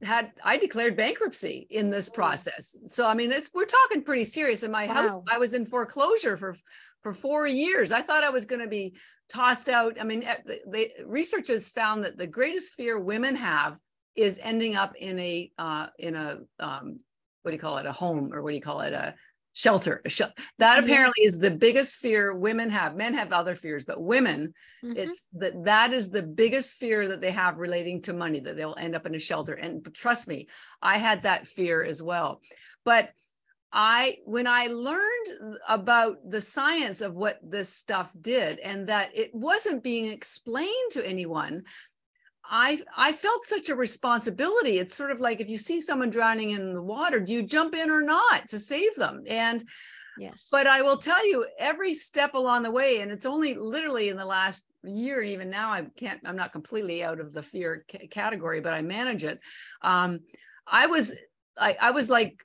[0.04, 2.78] had I declared bankruptcy in this process.
[2.88, 4.63] So I mean, it's we're talking pretty serious.
[4.63, 4.93] In my wow.
[4.93, 6.56] house, I was in foreclosure for
[7.02, 7.91] for four years.
[7.91, 8.95] I thought I was going to be
[9.30, 10.00] tossed out.
[10.00, 13.80] I mean, the, the research has found that the greatest fear women have
[14.17, 16.97] is ending up in a uh, in a um,
[17.43, 17.86] what do you call it?
[17.86, 18.93] A home or what do you call it?
[18.93, 19.15] A
[19.58, 20.03] shelter
[20.60, 22.95] that apparently is the biggest fear women have.
[22.95, 24.53] Men have other fears but women
[24.84, 24.95] mm-hmm.
[24.95, 28.75] it's that that is the biggest fear that they have relating to money that they'll
[28.77, 29.53] end up in a shelter.
[29.53, 30.47] And trust me
[30.82, 32.41] i had that fear as well.
[32.86, 33.10] But
[33.73, 39.34] i when i learned about the science of what this stuff did and that it
[39.34, 41.63] wasn't being explained to anyone
[42.49, 44.79] I I felt such a responsibility.
[44.79, 47.75] It's sort of like if you see someone drowning in the water, do you jump
[47.75, 49.23] in or not to save them?
[49.27, 49.63] And
[50.17, 50.47] yes.
[50.51, 54.17] But I will tell you, every step along the way, and it's only literally in
[54.17, 56.21] the last year, and even now, I can't.
[56.25, 59.39] I'm not completely out of the fear c- category, but I manage it.
[59.81, 60.21] Um,
[60.65, 61.17] I was
[61.57, 62.43] I, I was like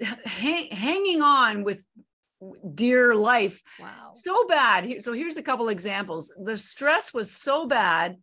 [0.24, 1.84] hang, hanging on with
[2.74, 3.62] dear life.
[3.80, 4.10] Wow.
[4.12, 5.02] So bad.
[5.02, 6.34] So here's a couple examples.
[6.42, 8.16] The stress was so bad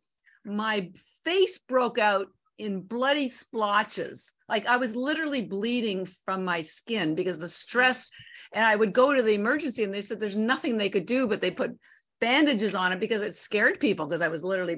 [0.45, 0.91] my
[1.23, 2.27] face broke out
[2.57, 4.33] in bloody splotches.
[4.47, 8.07] Like I was literally bleeding from my skin because the stress.
[8.53, 11.27] And I would go to the emergency and they said there's nothing they could do,
[11.27, 11.77] but they put
[12.19, 14.77] bandages on it because it scared people because I was literally.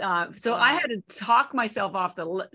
[0.00, 0.58] Uh, so wow.
[0.58, 2.48] I had to talk myself off the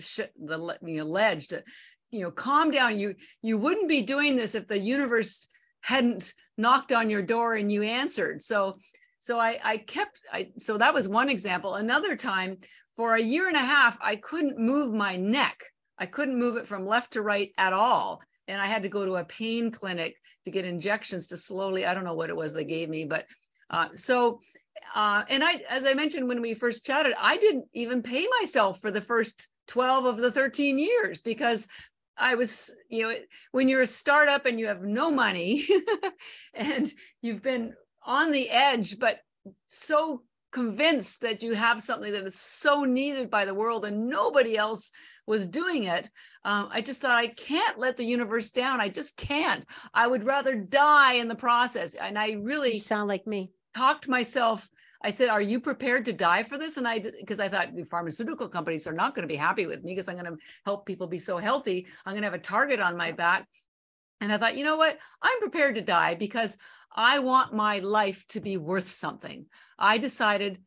[0.45, 1.63] the you know, ledge to,
[2.11, 2.99] you know, calm down.
[2.99, 5.47] You you wouldn't be doing this if the universe
[5.81, 8.41] hadn't knocked on your door and you answered.
[8.41, 8.77] So
[9.19, 11.75] so I, I kept I so that was one example.
[11.75, 12.57] Another time
[12.95, 15.63] for a year and a half, I couldn't move my neck.
[15.97, 18.21] I couldn't move it from left to right at all.
[18.47, 21.93] And I had to go to a pain clinic to get injections to slowly, I
[21.93, 23.25] don't know what it was they gave me, but
[23.69, 24.39] uh, so,
[24.95, 28.79] uh, and I, as I mentioned when we first chatted, I didn't even pay myself
[28.79, 31.67] for the first 12 of the 13 years because
[32.17, 33.15] I was, you know,
[33.51, 35.65] when you're a startup and you have no money
[36.53, 37.73] and you've been
[38.07, 39.19] on the edge, but
[39.67, 44.57] so convinced that you have something that is so needed by the world and nobody
[44.57, 44.91] else
[45.27, 46.09] was doing it
[46.45, 50.23] um, i just thought i can't let the universe down i just can't i would
[50.23, 54.67] rather die in the process and i really you sound like me talked myself
[55.03, 57.83] I said, "Are you prepared to die for this?" And I, because I thought the
[57.83, 60.87] pharmaceutical companies are not going to be happy with me because I'm going to help
[60.87, 61.85] people be so healthy.
[62.03, 63.47] I'm going to have a target on my back.
[64.21, 64.97] And I thought, you know what?
[65.21, 66.57] I'm prepared to die because
[66.95, 69.45] I want my life to be worth something.
[69.77, 70.59] I decided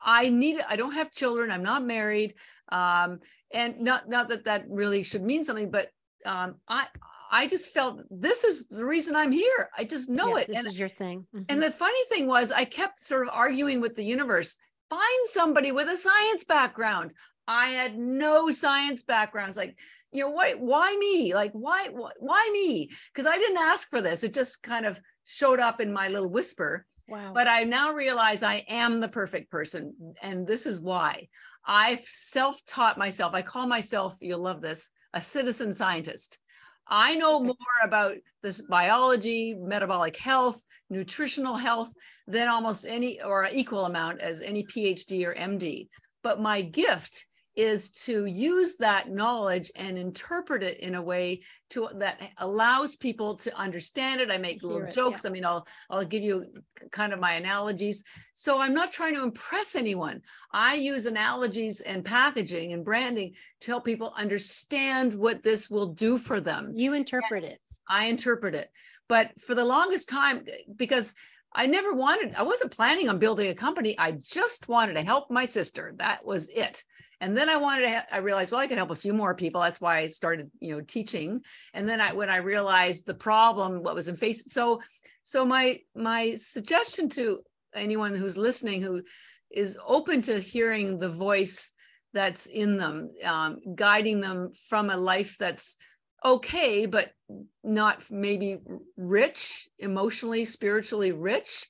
[0.00, 2.34] I need I don't have children, I'm not married.
[2.70, 3.20] Um,
[3.52, 5.88] and not not that that really should mean something, but
[6.26, 6.86] um, I
[7.30, 9.70] I just felt this is the reason I'm here.
[9.76, 10.48] I just know yeah, it.
[10.48, 11.26] This and, is your thing.
[11.34, 11.44] Mm-hmm.
[11.48, 14.56] And the funny thing was, I kept sort of arguing with the universe.
[14.90, 17.12] Find somebody with a science background.
[17.46, 19.48] I had no science background.
[19.48, 19.76] It's like,
[20.12, 21.34] you know, why why me?
[21.34, 22.90] Like, why why, why me?
[23.12, 24.24] Because I didn't ask for this.
[24.24, 26.86] It just kind of showed up in my little whisper.
[27.06, 27.32] Wow.
[27.34, 29.94] But I now realize I am the perfect person.
[30.22, 31.28] And this is why
[31.66, 33.34] I've self taught myself.
[33.34, 36.38] I call myself, you'll love this, a citizen scientist.
[36.90, 41.92] I know more about this biology, metabolic health, nutritional health
[42.26, 45.88] than almost any or equal amount as any PhD or MD.
[46.22, 47.26] But my gift
[47.58, 51.40] is to use that knowledge and interpret it in a way
[51.70, 54.30] to that allows people to understand it.
[54.30, 55.24] I make little it, jokes.
[55.24, 55.30] Yeah.
[55.30, 56.46] I mean, I'll I'll give you
[56.92, 58.04] kind of my analogies.
[58.34, 60.22] So I'm not trying to impress anyone.
[60.52, 66.16] I use analogies and packaging and branding to help people understand what this will do
[66.16, 66.70] for them.
[66.72, 67.60] You interpret and it.
[67.88, 68.70] I interpret it.
[69.08, 70.44] But for the longest time,
[70.76, 71.16] because
[71.52, 73.98] I never wanted, I wasn't planning on building a company.
[73.98, 75.94] I just wanted to help my sister.
[75.96, 76.84] That was it.
[77.20, 79.60] And then I wanted to, I realized, well, I could help a few more people.
[79.60, 81.42] That's why I started, you know, teaching.
[81.74, 84.52] And then I, when I realized the problem, what was in face.
[84.52, 84.80] So,
[85.24, 87.40] so my, my suggestion to
[87.74, 89.02] anyone who's listening, who
[89.50, 91.72] is open to hearing the voice
[92.14, 95.76] that's in them, um, guiding them from a life that's
[96.24, 97.12] okay, but
[97.64, 98.58] not maybe
[98.96, 101.66] rich, emotionally, spiritually rich.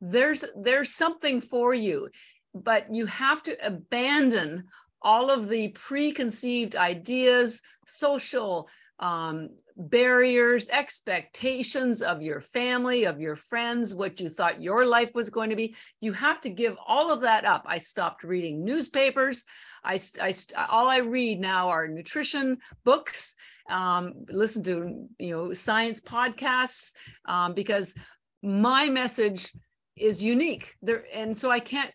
[0.00, 2.08] There's, there's something for you
[2.54, 4.64] but you have to abandon
[5.02, 8.68] all of the preconceived ideas, social
[9.02, 15.28] um, barriers, expectations of your family, of your friends, what you thought your life was
[15.28, 15.74] going to be.
[16.00, 17.64] You have to give all of that up.
[17.66, 19.44] I stopped reading newspapers.
[19.82, 20.32] I, I
[20.68, 23.34] all I read now are nutrition books.
[23.68, 26.92] Um, listen to you know science podcasts
[27.24, 27.94] um, because
[28.40, 29.52] my message
[29.96, 31.92] is unique there, and so I can't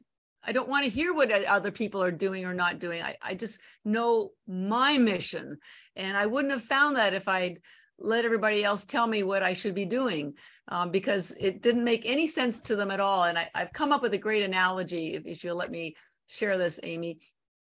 [0.48, 3.04] I don't want to hear what other people are doing or not doing.
[3.04, 5.58] I, I just know my mission.
[5.98, 7.60] And I wouldn't have found that if I'd
[8.00, 10.36] let everybody else tell me what I should be doing
[10.70, 13.24] um, because it didn't make any sense to them at all.
[13.24, 15.96] And I, have come up with a great analogy, if, if you'll let me
[16.28, 17.20] share this, Amy.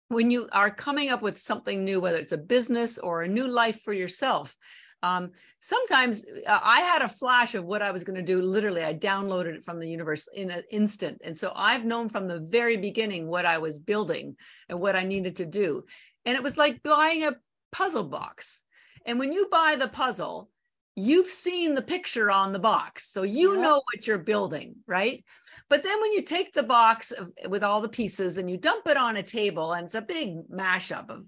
[0.08, 3.48] When you are coming up with something new, whether it's a business or a new
[3.48, 4.56] life for yourself,
[5.02, 5.30] Um,
[5.60, 8.40] sometimes uh, I had a flash of what I was going to do.
[8.42, 11.20] Literally, I downloaded it from the universe in an instant.
[11.24, 14.36] And so I've known from the very beginning what I was building
[14.68, 15.84] and what I needed to do.
[16.24, 17.36] And it was like buying a
[17.72, 18.64] puzzle box.
[19.04, 20.50] And when you buy the puzzle,
[20.96, 23.06] you've seen the picture on the box.
[23.12, 25.22] So you know what you're building, right?
[25.68, 28.86] But then when you take the box of, with all the pieces and you dump
[28.86, 31.24] it on a table, and it's a big mashup of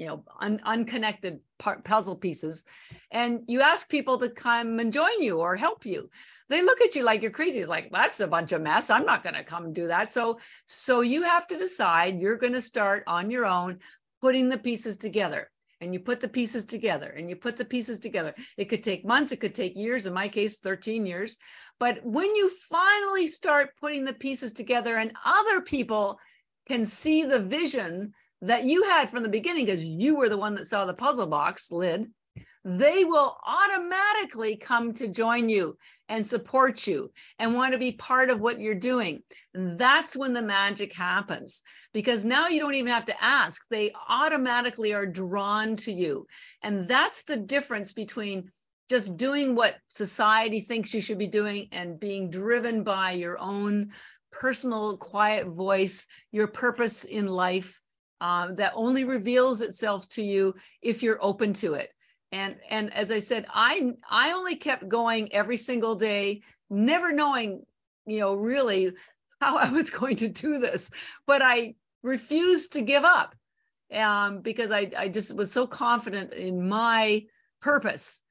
[0.00, 2.64] you know un- unconnected part, puzzle pieces.
[3.10, 6.08] And you ask people to come and join you or help you.
[6.48, 8.88] They look at you like you're crazy it's like that's a bunch of mess.
[8.88, 10.10] I'm not going to come do that.
[10.10, 13.78] So so you have to decide you're going to start on your own
[14.22, 15.50] putting the pieces together.
[15.82, 18.34] And you put the pieces together and you put the pieces together.
[18.56, 21.36] It could take months it could take years in my case 13 years.
[21.78, 26.18] But when you finally start putting the pieces together and other people
[26.66, 30.54] can see the vision that you had from the beginning because you were the one
[30.54, 32.06] that saw the puzzle box lid
[32.64, 38.28] they will automatically come to join you and support you and want to be part
[38.28, 39.22] of what you're doing.
[39.54, 41.62] That's when the magic happens
[41.94, 46.26] because now you don't even have to ask, they automatically are drawn to you.
[46.62, 48.50] And that's the difference between
[48.90, 53.90] just doing what society thinks you should be doing and being driven by your own
[54.32, 57.80] personal quiet voice, your purpose in life
[58.20, 61.90] um, that only reveals itself to you if you're open to it.
[62.32, 67.66] And and as i said i i only kept going every single day never knowing
[68.06, 68.92] you know really
[69.40, 70.90] how i was going to do this.
[71.26, 73.34] But i refused to give up
[73.94, 77.26] um, because I, I just was so confident in my
[77.60, 78.22] purpose.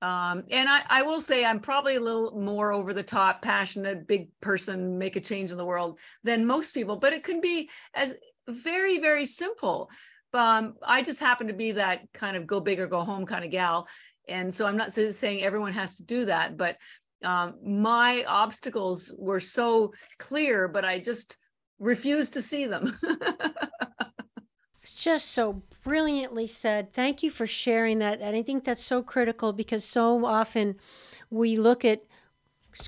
[0.00, 4.06] Um, and I, I will say i'm probably a little more over the top passionate
[4.06, 7.68] big person make a change in the world than most people but it can be
[7.94, 8.14] as
[8.48, 9.90] very very simple.
[10.34, 13.44] Um, i just happen to be that kind of go big or go home kind
[13.44, 13.88] of gal.
[14.28, 16.76] And so i'm not saying everyone has to do that but
[17.24, 21.36] um, my obstacles were so clear but i just
[21.78, 22.98] refused to see them.
[24.96, 26.92] Just so brilliantly said.
[26.92, 28.20] Thank you for sharing that.
[28.20, 30.76] And i think that's so critical because so often
[31.30, 32.02] we look at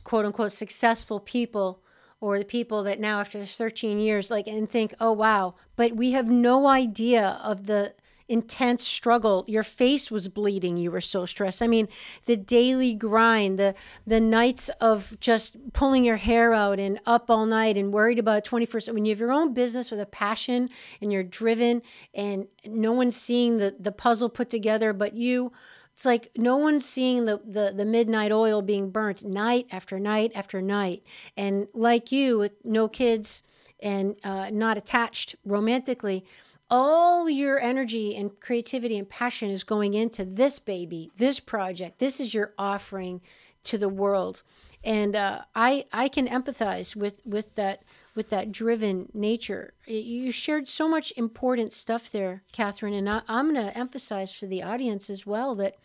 [0.04, 1.82] quote unquote successful people
[2.20, 5.54] or the people that now after 13 years like and think oh wow.
[5.76, 7.94] But we have no idea of the
[8.30, 9.44] intense struggle.
[9.48, 10.76] Your face was bleeding.
[10.76, 11.62] You were so stressed.
[11.62, 11.88] I mean
[12.26, 13.74] the daily grind the
[14.06, 18.44] the nights of just pulling your hair out and up all night and worried about
[18.44, 20.68] 21st when you have your own business with a passion
[21.02, 21.82] and you're driven
[22.14, 25.52] and no one's seeing the the puzzle put together but you
[26.00, 30.32] it's like no one's seeing the, the, the midnight oil being burnt night after night
[30.34, 31.02] after night.
[31.36, 33.42] And like you, with no kids
[33.80, 36.24] and uh, not attached romantically,
[36.70, 41.98] all your energy and creativity and passion is going into this baby, this project.
[41.98, 43.20] This is your offering
[43.64, 44.42] to the world.
[44.82, 47.82] And uh, I, I can empathize with, with that
[48.14, 49.74] with that driven nature.
[49.86, 54.46] You shared so much important stuff there, Catharine, and I, am going to emphasize for
[54.46, 55.76] the audience as well that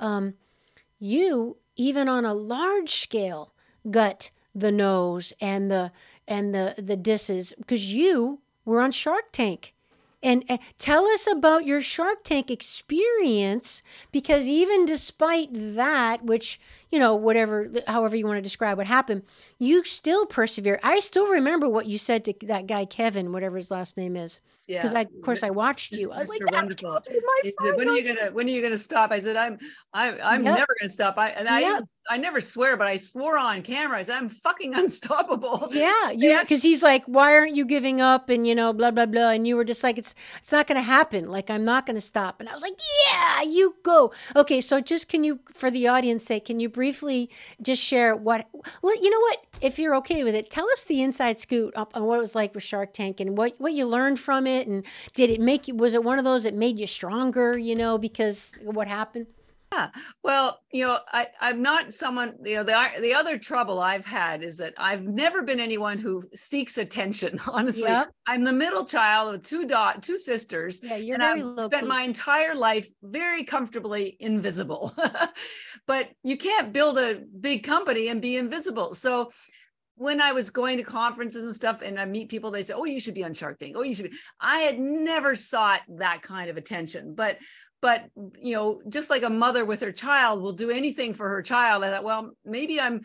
[0.00, 0.34] um,
[0.98, 3.52] you, even on a large scale,
[3.90, 5.92] got the no's and the
[6.26, 9.74] and the the disses because you were on Shark Tank.
[10.22, 16.58] And tell us about your Shark Tank experience because even despite that, which
[16.96, 19.22] you know, whatever, however you want to describe what happened,
[19.58, 20.80] you still persevere.
[20.82, 24.40] I still remember what you said to that guy, Kevin, whatever his last name is.
[24.66, 24.78] Yeah.
[24.78, 26.10] Because I, of course, I watched you.
[26.10, 26.46] I was Mr.
[26.46, 26.90] like, Wonderful.
[26.90, 29.12] my said, when are you gonna When are you gonna stop?
[29.12, 29.58] I said, I'm,
[29.94, 30.56] I'm, I'm yep.
[30.56, 31.16] never gonna stop.
[31.18, 31.84] I and I, yep.
[32.10, 33.98] I never swear, but I swore on camera.
[33.98, 35.68] I said, I'm fucking unstoppable.
[35.70, 36.40] Yeah, yeah.
[36.42, 38.28] Because he's like, why aren't you giving up?
[38.28, 39.30] And you know, blah blah blah.
[39.30, 41.28] And you were just like, it's, it's not gonna happen.
[41.28, 42.40] Like I'm not gonna stop.
[42.40, 42.76] And I was like,
[43.12, 44.12] yeah, you go.
[44.34, 47.28] Okay, so just can you, for the audience sake, can you briefly
[47.60, 48.46] just share what
[48.80, 49.44] well you know what?
[49.60, 52.36] If you're okay with it tell us the inside scoop up on what it was
[52.36, 55.66] like with shark tank and what what you learned from it and did it make
[55.66, 59.26] you was it one of those that made you stronger you know because what happened
[59.76, 59.88] yeah.
[60.22, 64.42] Well, you know, I, I'm not someone, you know, the, the other trouble I've had
[64.42, 67.40] is that I've never been anyone who seeks attention.
[67.46, 68.10] Honestly, yep.
[68.26, 70.80] I'm the middle child of two dot, two sisters.
[70.82, 74.96] Yeah, you're and very I've spent my entire life very comfortably invisible.
[75.86, 78.94] but you can't build a big company and be invisible.
[78.94, 79.30] So
[79.98, 82.84] when I was going to conferences and stuff and I meet people, they say, Oh,
[82.84, 83.76] you should be on Shark Tank.
[83.78, 84.16] Oh, you should be.
[84.38, 87.14] I had never sought that kind of attention.
[87.14, 87.38] But
[87.82, 88.04] but
[88.40, 91.84] you know just like a mother with her child will do anything for her child
[91.84, 93.02] i thought well maybe i'm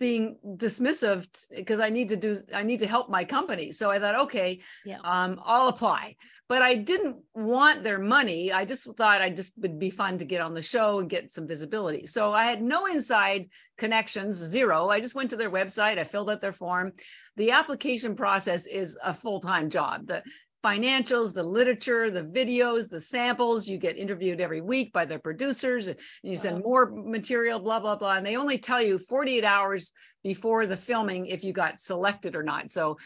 [0.00, 3.70] being dismissive because I need to do I need to help my company.
[3.72, 4.98] So I thought, okay, yeah.
[5.04, 6.16] um, I'll apply.
[6.48, 8.52] But I didn't want their money.
[8.52, 11.32] I just thought I just would be fun to get on the show and get
[11.32, 12.06] some visibility.
[12.06, 13.46] So I had no inside
[13.78, 14.88] connections, zero.
[14.88, 16.92] I just went to their website, I filled out their form.
[17.36, 20.08] The application process is a full-time job.
[20.08, 20.22] The
[20.64, 23.68] financials, the literature, the videos, the samples.
[23.68, 27.96] You get interviewed every week by their producers and you send more material, blah, blah,
[27.96, 28.14] blah.
[28.14, 29.92] And they only tell you 48 hours
[30.22, 32.70] before the filming if you got selected or not.
[32.70, 32.96] So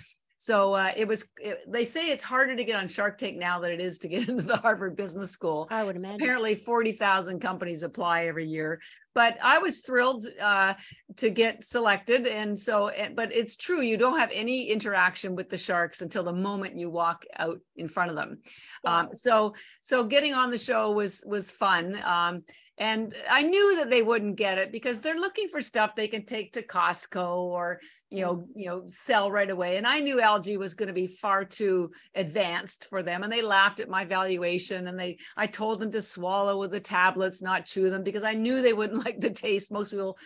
[0.40, 1.28] so uh, it was.
[1.38, 4.08] It, they say it's harder to get on Shark Tank now than it is to
[4.08, 5.66] get into the Harvard Business School.
[5.68, 6.22] I would imagine.
[6.22, 8.80] Apparently, forty thousand companies apply every year.
[9.18, 10.74] But I was thrilled uh,
[11.16, 12.92] to get selected, and so.
[13.16, 16.88] But it's true, you don't have any interaction with the sharks until the moment you
[16.88, 18.38] walk out in front of them.
[18.84, 19.00] Wow.
[19.00, 22.00] Um, so, so getting on the show was was fun.
[22.04, 22.44] Um,
[22.78, 26.24] and I knew that they wouldn't get it because they're looking for stuff they can
[26.24, 29.76] take to Costco or you know you know sell right away.
[29.76, 33.24] And i knew algae was going to be far too advanced for them.
[33.24, 36.80] And they laughed at my valuation and they i told them to swallow with the
[36.80, 39.72] tablets not chew them because i knew they wouldn't like the taste.
[39.72, 40.16] Most people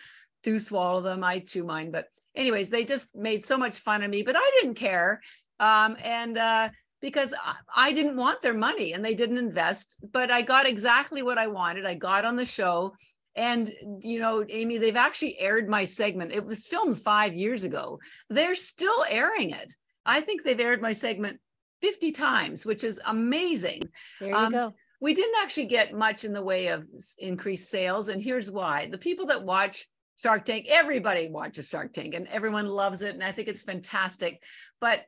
[0.43, 1.23] do swallow them.
[1.23, 1.89] I chew mine.
[1.89, 5.21] But anyways they just made so much fun of me but i didn't care.
[5.59, 6.69] Um, and uh,
[7.03, 7.33] because
[7.75, 11.47] I didn't want their money and they didn't invest, but I got exactly what I
[11.47, 11.85] wanted.
[11.85, 12.93] I got on the show.
[13.35, 16.31] And, you know, Amy, they've actually aired my segment.
[16.31, 17.99] It was filmed five years ago.
[18.29, 19.75] They're still airing it.
[20.05, 21.41] I think they've aired my segment
[21.81, 23.81] 50 times, which is amazing.
[24.21, 24.73] There you um, go.
[25.01, 26.85] We didn't actually get much in the way of
[27.19, 28.07] increased sales.
[28.07, 29.87] And here's why the people that watch
[30.17, 33.13] Shark Tank, everybody watches Shark Tank and everyone loves it.
[33.13, 34.41] And I think it's fantastic.
[34.79, 35.03] But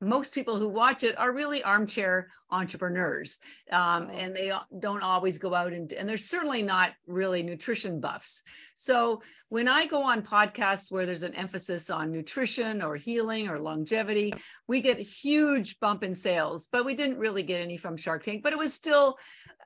[0.00, 3.38] most people who watch it are really armchair entrepreneurs
[3.72, 8.42] um, and they don't always go out and, and they're certainly not really nutrition buffs
[8.74, 13.58] so when i go on podcasts where there's an emphasis on nutrition or healing or
[13.58, 14.32] longevity
[14.66, 18.22] we get a huge bump in sales but we didn't really get any from shark
[18.22, 19.18] tank but it was still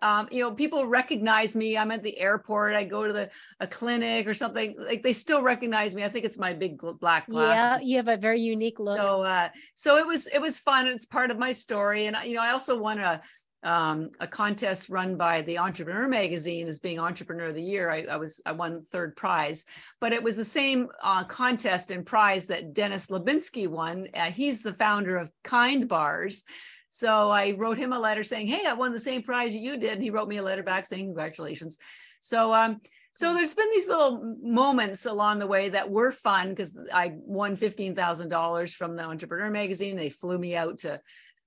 [0.02, 1.78] um, you know, people recognize me.
[1.78, 2.74] I'm at the airport.
[2.74, 3.30] I go to the
[3.60, 4.74] a clinic or something.
[4.76, 6.04] Like they still recognize me.
[6.04, 7.86] I think it's my big black glasses.
[7.86, 8.96] Yeah, you have a very unique look.
[8.96, 10.88] So, uh, so it was it was fun.
[10.88, 13.20] It's part of my story, and you know, I also won a
[13.64, 17.90] um, a contest run by the Entrepreneur Magazine as being Entrepreneur of the Year.
[17.90, 19.64] I, I was I won third prize,
[20.00, 24.08] but it was the same uh, contest and prize that Dennis Lubetzky won.
[24.14, 26.42] Uh, he's the founder of Kind Bars,
[26.88, 29.76] so I wrote him a letter saying, "Hey, I won the same prize that you
[29.76, 31.78] did," and he wrote me a letter back saying, "Congratulations."
[32.20, 32.80] So um,
[33.12, 37.54] so there's been these little moments along the way that were fun because I won
[37.54, 39.96] fifteen thousand dollars from the Entrepreneur Magazine.
[39.96, 41.00] They flew me out to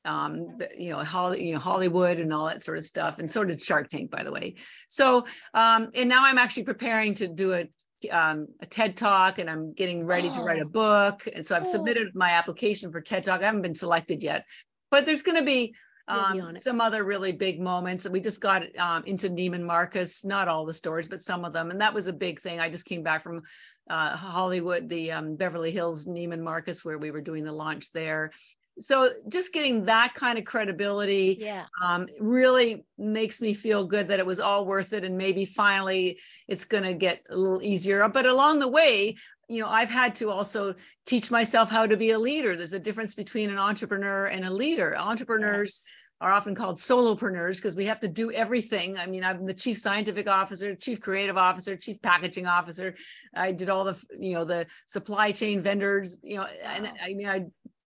[0.05, 3.19] um, you know, Holly, you know, Hollywood and all that sort of stuff.
[3.19, 4.55] And so did Shark Tank, by the way.
[4.87, 7.67] So, um, and now I'm actually preparing to do a,
[8.11, 10.37] um, a TED talk and I'm getting ready oh.
[10.37, 10.69] to write a oh.
[10.69, 11.27] book.
[11.33, 11.69] And so I've oh.
[11.69, 13.41] submitted my application for TED talk.
[13.41, 14.45] I haven't been selected yet,
[14.91, 15.75] but there's going to be
[16.07, 18.07] um, some other really big moments.
[18.07, 21.71] We just got um, into Neiman Marcus, not all the stores, but some of them.
[21.71, 22.59] And that was a big thing.
[22.59, 23.41] I just came back from
[23.89, 28.31] uh, Hollywood, the um, Beverly Hills Neiman Marcus, where we were doing the launch there.
[28.77, 31.65] So just getting that kind of credibility yeah.
[31.81, 35.05] um, really makes me feel good that it was all worth it.
[35.05, 38.07] And maybe finally it's going to get a little easier.
[38.09, 39.15] But along the way,
[39.47, 40.73] you know i've had to also
[41.05, 44.49] teach myself how to be a leader there's a difference between an entrepreneur and a
[44.49, 45.93] leader entrepreneurs yes.
[46.21, 49.77] are often called solopreneurs because we have to do everything i mean i'm the chief
[49.77, 52.95] scientific officer chief creative officer chief packaging officer
[53.35, 56.73] i did all the you know the supply chain vendors you know wow.
[56.75, 57.45] and i mean i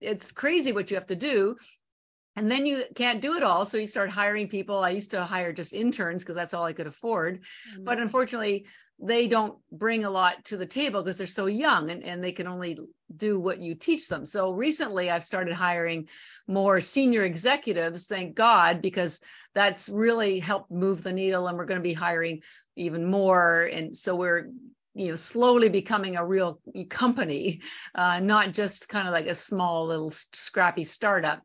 [0.06, 1.56] it's crazy what you have to do
[2.38, 5.24] and then you can't do it all so you start hiring people i used to
[5.24, 7.84] hire just interns because that's all i could afford mm-hmm.
[7.84, 8.66] but unfortunately
[9.00, 12.32] they don't bring a lot to the table because they're so young and, and they
[12.32, 12.80] can only
[13.16, 14.26] do what you teach them.
[14.26, 16.08] So recently I've started hiring
[16.48, 19.20] more senior executives, thank God, because
[19.54, 22.42] that's really helped move the needle and we're going to be hiring
[22.78, 23.70] even more.
[23.72, 24.50] And so we're
[24.96, 27.62] you know slowly becoming a real company
[27.94, 31.42] uh, not just kind of like a small little scrappy startup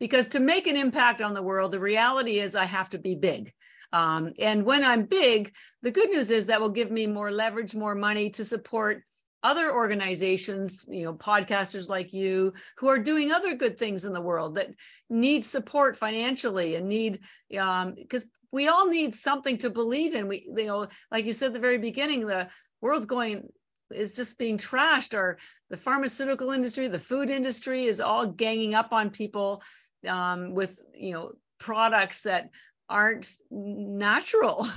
[0.00, 3.14] because to make an impact on the world the reality is i have to be
[3.14, 3.52] big
[3.94, 7.76] um, and when I'm big, the good news is that will give me more leverage,
[7.76, 9.04] more money to support
[9.44, 14.20] other organizations, you know, podcasters like you who are doing other good things in the
[14.20, 14.70] world that
[15.10, 17.20] need support financially and need
[17.56, 20.26] um, because we all need something to believe in.
[20.26, 22.48] We, you know, like you said at the very beginning, the
[22.84, 23.48] world's going
[23.90, 25.38] is just being trashed or
[25.70, 29.62] the pharmaceutical industry the food industry is all ganging up on people
[30.06, 32.50] um, with you know products that
[32.88, 34.68] aren't natural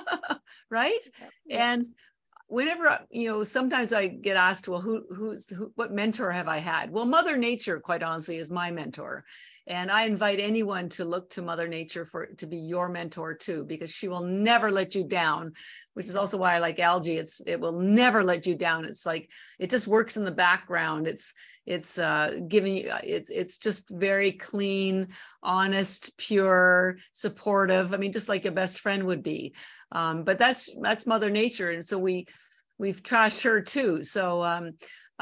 [0.70, 1.04] right?
[1.44, 1.72] Yeah.
[1.72, 1.86] and
[2.46, 6.58] whenever you know sometimes i get asked well who who's who, what mentor have i
[6.58, 6.90] had?
[6.90, 9.24] Well mother nature quite honestly is my mentor
[9.66, 13.64] and i invite anyone to look to mother nature for to be your mentor too
[13.64, 15.52] because she will never let you down
[15.94, 17.16] which is also why i like algae.
[17.16, 18.84] It's it will never let you down.
[18.84, 21.06] It's like it just works in the background.
[21.06, 21.34] It's
[21.66, 25.08] it's uh giving you it's it's just very clean
[25.42, 27.94] honest pure supportive.
[27.94, 29.54] I mean just like a best friend would be.
[29.90, 31.70] Um, but that's that's mother nature.
[31.70, 32.26] And so we
[32.78, 34.02] we've trashed her too.
[34.02, 34.72] So um,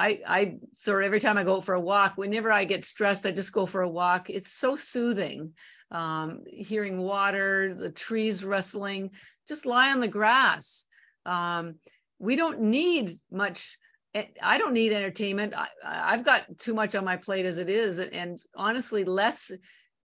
[0.00, 3.26] I, I sort of every time I go for a walk, whenever I get stressed,
[3.26, 4.30] I just go for a walk.
[4.30, 5.52] It's so soothing.
[5.90, 9.10] Um, hearing water, the trees rustling,
[9.46, 10.86] just lie on the grass.
[11.26, 11.74] Um,
[12.18, 13.76] we don't need much.
[14.14, 15.52] Eh, I don't need entertainment.
[15.54, 15.68] I,
[16.12, 17.98] have got too much on my plate as it is.
[17.98, 19.50] And honestly, less,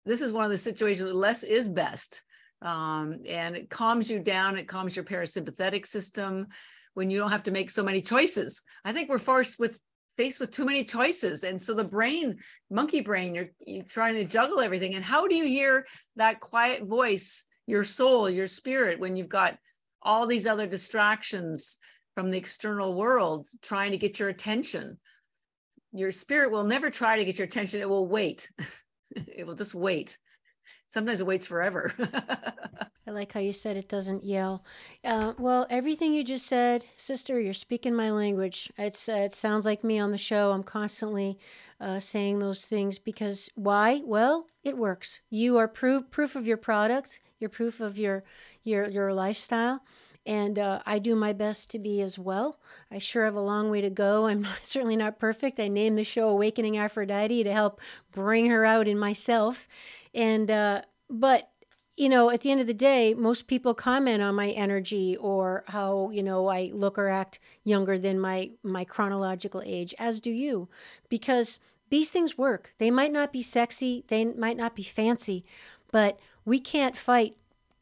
[0.07, 2.23] this is one of the situations, less is best
[2.63, 4.59] um, and it calms you down.
[4.59, 6.49] It calms your parasympathetic system
[6.95, 8.63] when you don't have to make so many choices.
[8.85, 9.81] I think we're forced with
[10.17, 12.39] faced with too many choices, and so the brain,
[12.71, 14.95] monkey brain, you're you're trying to juggle everything.
[14.95, 15.87] And how do you hear
[16.17, 19.59] that quiet voice, your soul, your spirit, when you've got
[20.03, 21.79] all these other distractions
[22.15, 24.99] from the external world trying to get your attention?
[25.93, 27.81] Your spirit will never try to get your attention.
[27.81, 28.51] It will wait.
[29.17, 30.19] it will just wait
[30.91, 31.93] sometimes it waits forever.
[33.07, 34.63] I like how you said it doesn't yell.
[35.03, 38.71] Uh, well, everything you just said, sister, you're speaking my language.
[38.77, 40.51] It's uh, it sounds like me on the show.
[40.51, 41.39] I'm constantly
[41.81, 44.03] uh, saying those things because why?
[44.05, 45.21] Well, it works.
[45.31, 47.21] You are proof proof of your product.
[47.39, 48.23] You're proof of your
[48.65, 49.83] your your lifestyle.
[50.27, 52.59] And uh, I do my best to be as well.
[52.91, 54.27] I sure have a long way to go.
[54.29, 55.61] I'm not, certainly not perfect.
[55.61, 57.81] I named the show Awakening Aphrodite to help
[58.13, 59.67] bring her out in myself.
[60.15, 61.51] And, uh, but,
[61.97, 65.65] you know, at the end of the day, most people comment on my energy or
[65.69, 70.31] how, you know, I look or act younger than my, my chronological age, as do
[70.31, 70.69] you,
[71.09, 71.59] because
[71.91, 72.71] these things work.
[72.79, 75.45] They might not be sexy, they might not be fancy,
[75.91, 77.37] but we can't fight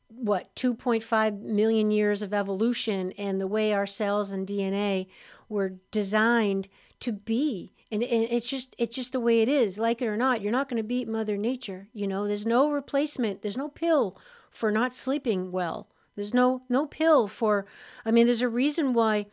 [0.09, 5.07] what 2.5 million years of evolution and the way our cells and DNA
[5.49, 6.69] were designed
[7.01, 7.73] to be.
[7.93, 9.79] And, and it's just it's just the way it is.
[9.79, 12.27] Like it or not you're not going to beat mother nature you know?
[12.27, 13.43] There's no replacement.
[13.43, 14.19] There's no pill
[14.51, 15.89] for not sleeping well.
[16.19, 17.65] There's no no pill for
[18.05, 19.27] i mean there's a reason why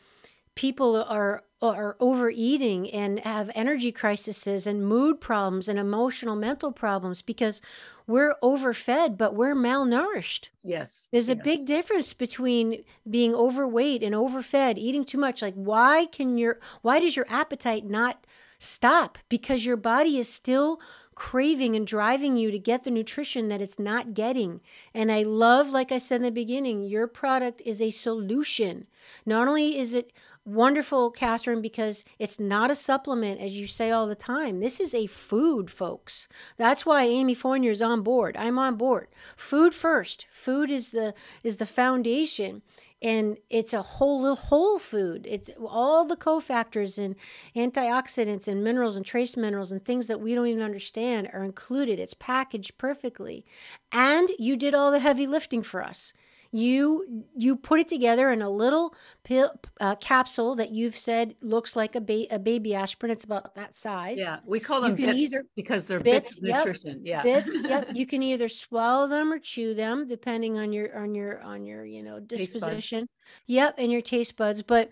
[0.53, 7.23] people are are overeating and have energy crises and mood problems and emotional mental problems
[7.23, 7.59] because
[8.07, 10.49] we're overfed, but we're malnourished.
[10.63, 11.09] Yes.
[11.11, 15.41] There's a big difference between being overweight and overfed, eating too much.
[15.41, 18.25] Like why can your why does your appetite not
[18.59, 19.17] stop?
[19.29, 20.79] Because your body is still
[21.15, 24.59] craving and driving you to get the nutrition that it's not getting.
[24.93, 28.87] And I love, like I said in the beginning, your product is a solution.
[29.25, 30.11] Not only is it
[30.45, 34.59] wonderful, Catharine, because it's not a supplement, as you say all the time.
[34.59, 36.27] This is a food, folks.
[36.57, 38.37] That's why Amy Fournier is on board.
[38.37, 39.07] I'm on board.
[39.35, 40.27] Food first.
[40.31, 42.61] Food is the is the foundation,
[43.01, 45.25] and it's a whole whole food.
[45.29, 47.15] It's all the cofactors and
[47.55, 51.99] antioxidants and minerals and trace minerals and things that we don't even understand are included.
[51.99, 53.45] It's packaged perfectly,
[53.91, 56.13] and you did all the heavy lifting for us
[56.55, 59.51] you you put it together in a little pill,
[59.81, 63.11] uh, capsule that you've said looks like a, ba- a baby aspirin.
[63.11, 64.19] It's about that size.
[64.19, 67.01] Yeah, we call them bits either, because they're bits, bits of yep, nutrition.
[67.03, 67.57] Yeah, bits.
[67.61, 71.65] Yep, you can either swallow them or chew them, depending on your on your on
[71.65, 73.07] your you know disposition.
[73.47, 74.63] Yep, and your taste buds.
[74.63, 74.91] But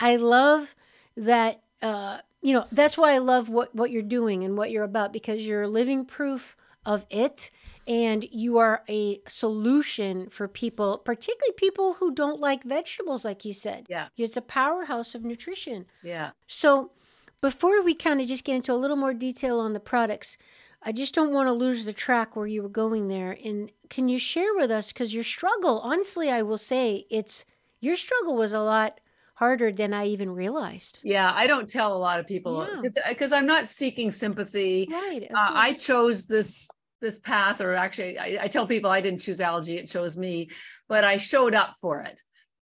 [0.00, 0.74] I love
[1.16, 1.62] that.
[1.82, 5.12] Uh, you know that's why I love what what you're doing and what you're about
[5.12, 7.50] because you're living proof of it
[7.86, 13.52] and you are a solution for people, particularly people who don't like vegetables, like you
[13.52, 13.86] said.
[13.88, 14.08] Yeah.
[14.16, 15.86] It's a powerhouse of nutrition.
[16.02, 16.30] Yeah.
[16.46, 16.92] So
[17.40, 20.36] before we kind of just get into a little more detail on the products,
[20.82, 23.36] I just don't want to lose the track where you were going there.
[23.44, 27.44] And can you share with us, because your struggle, honestly, I will say it's
[27.80, 29.00] your struggle was a lot
[29.34, 31.00] harder than I even realized.
[31.02, 32.66] Yeah, I don't tell a lot of people
[33.08, 33.38] because yeah.
[33.38, 34.86] I'm not seeking sympathy.
[34.90, 35.28] Right.
[35.32, 36.70] Uh, I chose this
[37.02, 40.48] this path, or actually, I, I, tell people I didn't choose algae; it chose me,
[40.88, 42.22] but I showed up for it.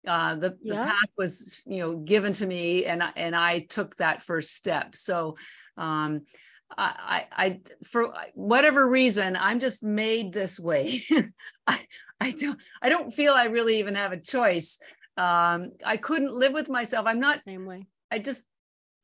[0.07, 0.75] Uh, the, yeah.
[0.75, 4.97] the path was, you know, given to me, and and I took that first step.
[4.97, 5.37] So,
[5.77, 6.23] um,
[6.77, 11.05] I, I, for whatever reason, I'm just made this way.
[11.67, 11.81] I,
[12.21, 14.79] I don't, I don't feel I really even have a choice.
[15.17, 17.07] Um, I couldn't live with myself.
[17.07, 17.87] I'm not same way.
[18.11, 18.47] I just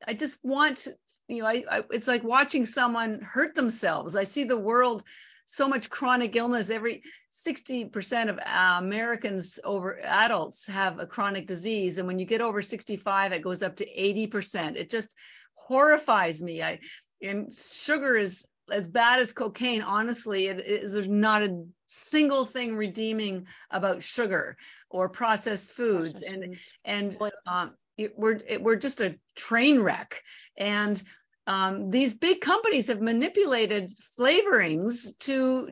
[0.07, 0.87] I just want,
[1.27, 4.15] you know, I, I, it's like watching someone hurt themselves.
[4.15, 5.03] I see the world
[5.45, 6.69] so much chronic illness.
[6.69, 7.01] Every
[7.33, 11.97] 60% of uh, Americans over adults have a chronic disease.
[11.97, 14.75] And when you get over 65, it goes up to 80%.
[14.75, 15.15] It just
[15.55, 16.61] horrifies me.
[16.61, 16.79] I,
[17.21, 19.81] and sugar is as bad as cocaine.
[19.81, 24.55] Honestly, it is, there's not a single thing redeeming about sugar
[24.89, 26.11] or processed foods.
[26.11, 26.73] Processed and, foods.
[26.85, 30.21] and, um, it, we're, it, we're just a train wreck.
[30.57, 31.01] And
[31.49, 35.69] um, these big companies have manipulated flavorings to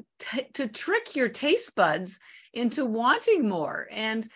[0.54, 2.20] to trick your taste buds
[2.54, 4.28] into wanting more and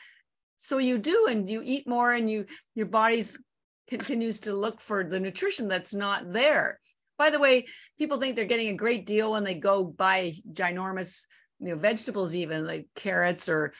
[0.58, 3.40] so you do and you eat more and you your body's
[3.88, 6.80] continues to look for the nutrition that's not there
[7.18, 7.66] by the way
[7.98, 11.26] people think they're getting a great deal when they go buy ginormous
[11.60, 13.74] you know vegetables even like carrots or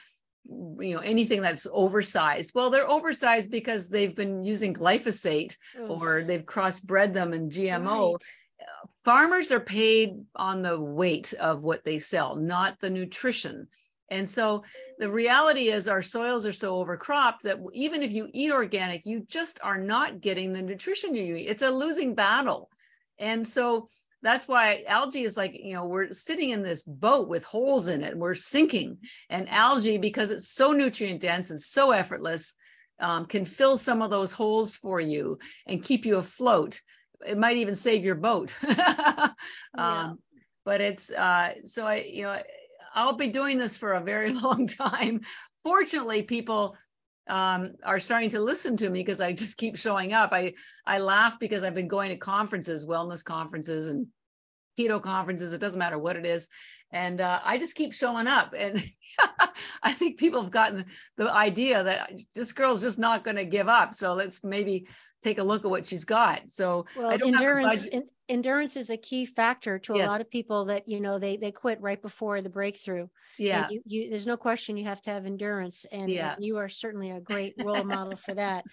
[0.48, 2.52] you know anything that's oversized.
[2.54, 5.56] Well they're oversized because they've been using glyphosate
[5.88, 8.22] or they've crossbred them in gmo right.
[9.04, 13.68] farmers are paid on the weight of what they sell not the nutrition.
[14.10, 14.62] And so
[14.98, 19.24] the reality is our soils are so overcropped that even if you eat organic you
[19.28, 21.46] just are not getting the nutrition you need.
[21.46, 22.68] It's a losing battle.
[23.18, 23.88] And so
[24.22, 28.02] that's why algae is like you know we're sitting in this boat with holes in
[28.02, 28.98] it we're sinking.
[29.28, 32.54] And algae because it's so nutrient dense and so effortless
[33.00, 36.80] um, can fill some of those holes for you and keep you afloat.
[37.26, 38.54] It might even save your boat.
[38.64, 39.30] Yeah.
[40.08, 40.18] um,
[40.64, 42.38] but it's uh, so i you know
[42.94, 45.22] i'll be doing this for a very long time.
[45.62, 46.76] Fortunately people
[47.28, 50.30] um, are starting to listen to me because I just keep showing up.
[50.32, 50.54] I
[50.86, 54.06] I laugh because I've been going to conferences, wellness conferences, and
[54.78, 55.52] keto conferences.
[55.52, 56.48] It doesn't matter what it is,
[56.92, 58.54] and uh, I just keep showing up.
[58.56, 58.84] And
[59.82, 63.68] I think people have gotten the idea that this girl's just not going to give
[63.68, 63.94] up.
[63.94, 64.86] So let's maybe
[65.22, 66.50] take a look at what she's got.
[66.50, 67.86] So well, endurance
[68.28, 70.08] endurance is a key factor to a yes.
[70.08, 73.06] lot of people that you know they they quit right before the breakthrough
[73.36, 76.36] yeah you, you, there's no question you have to have endurance and, yeah.
[76.38, 78.64] you are certainly a great role model for that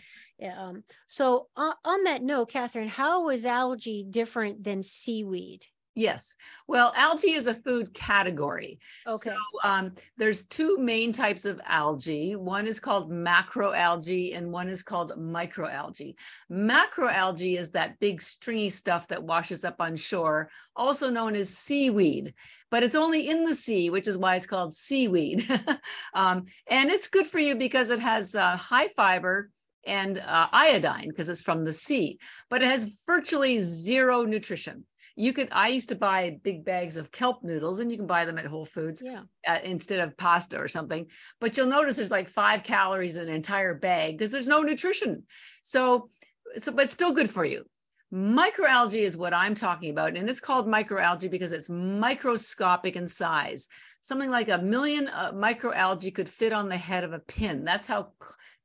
[0.58, 6.36] um, so uh, on that note catharine how is algae different than seaweed Yes.
[6.68, 8.80] Well, algae is a food category.
[9.06, 9.32] Okay.
[9.32, 12.36] So um, there's two main types of algae.
[12.36, 16.16] One is called macroalgae and one is called microalgae.
[16.52, 22.34] Macroalgae is that big stringy stuff that washes up on shore, also known as seaweed.
[22.72, 25.50] But it's only in the sea, which is why it's called seaweed.
[26.14, 29.50] um, and it's good for you because it has uh, high fiber
[29.86, 32.20] and uh, iodine because it's from the sea,
[32.50, 34.86] but it has virtually zero nutrition
[35.20, 38.24] you could i used to buy big bags of kelp noodles and you can buy
[38.24, 39.24] them at whole foods yeah.
[39.46, 41.06] uh, instead of pasta or something.
[41.42, 45.24] But you'll notice there's like five calories in an entire bag because there's no nutrition.
[45.62, 46.10] So
[46.58, 47.66] so but still good for you.
[48.14, 53.68] Microalgae is what i'm talking about and it's called microalgae because it's microscopic in size.
[54.00, 57.66] Something like a million uh, microalgae could fit on the head of a pin.
[57.66, 58.14] That's how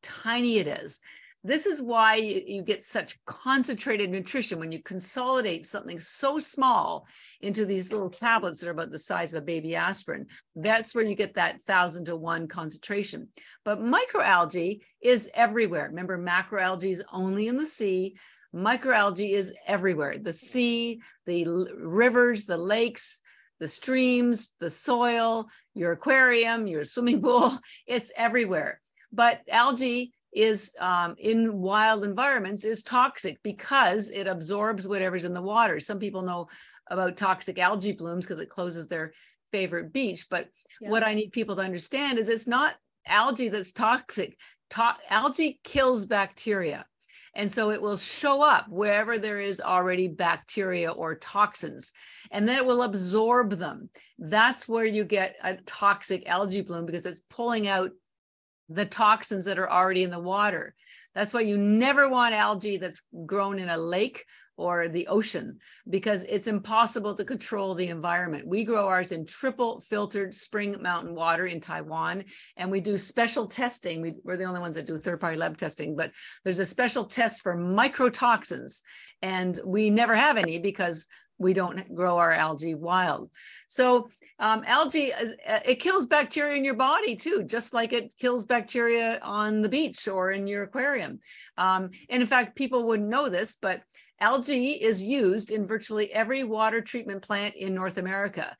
[0.02, 1.00] tiny it is
[1.46, 7.06] this is why you get such concentrated nutrition when you consolidate something so small
[7.42, 10.26] into these little tablets that are about the size of a baby aspirin.
[10.56, 13.28] That's where you get that thousand to one concentration.
[13.62, 15.88] But microalgae is everywhere.
[15.88, 18.16] Remember, macroalgae is only in the sea.
[18.54, 21.44] Microalgae is everywhere the sea, the
[21.76, 23.20] rivers, the lakes,
[23.60, 27.58] the streams, the soil, your aquarium, your swimming pool.
[27.86, 28.80] It's everywhere.
[29.12, 35.42] But algae is um, in wild environments is toxic because it absorbs whatever's in the
[35.42, 35.80] water.
[35.80, 36.48] Some people know
[36.90, 39.12] about toxic algae blooms because it closes their
[39.52, 40.26] favorite beach.
[40.28, 40.48] But
[40.80, 40.90] yeah.
[40.90, 42.74] what I need people to understand is it's not
[43.06, 44.36] algae that's toxic.
[44.70, 46.86] To- algae kills bacteria.
[47.36, 51.92] And so it will show up wherever there is already bacteria or toxins,
[52.30, 53.90] and then it will absorb them.
[54.18, 57.90] That's where you get a toxic algae bloom because it's pulling out
[58.68, 60.74] the toxins that are already in the water.
[61.14, 64.24] That's why you never want algae that's grown in a lake
[64.56, 65.58] or the ocean
[65.88, 68.46] because it's impossible to control the environment.
[68.46, 72.24] We grow ours in triple filtered spring mountain water in Taiwan,
[72.56, 74.00] and we do special testing.
[74.00, 76.12] We, are the only ones that do third party lab testing, but
[76.44, 78.82] there's a special test for mycotoxins,
[79.22, 81.08] and we never have any because
[81.38, 83.30] we don't grow our algae wild.
[83.66, 84.08] So
[84.38, 89.20] um, algae, uh, it kills bacteria in your body too, just like it kills bacteria
[89.22, 91.20] on the beach or in your aquarium.
[91.56, 93.82] Um, and in fact, people wouldn't know this, but
[94.20, 98.56] algae is used in virtually every water treatment plant in North America.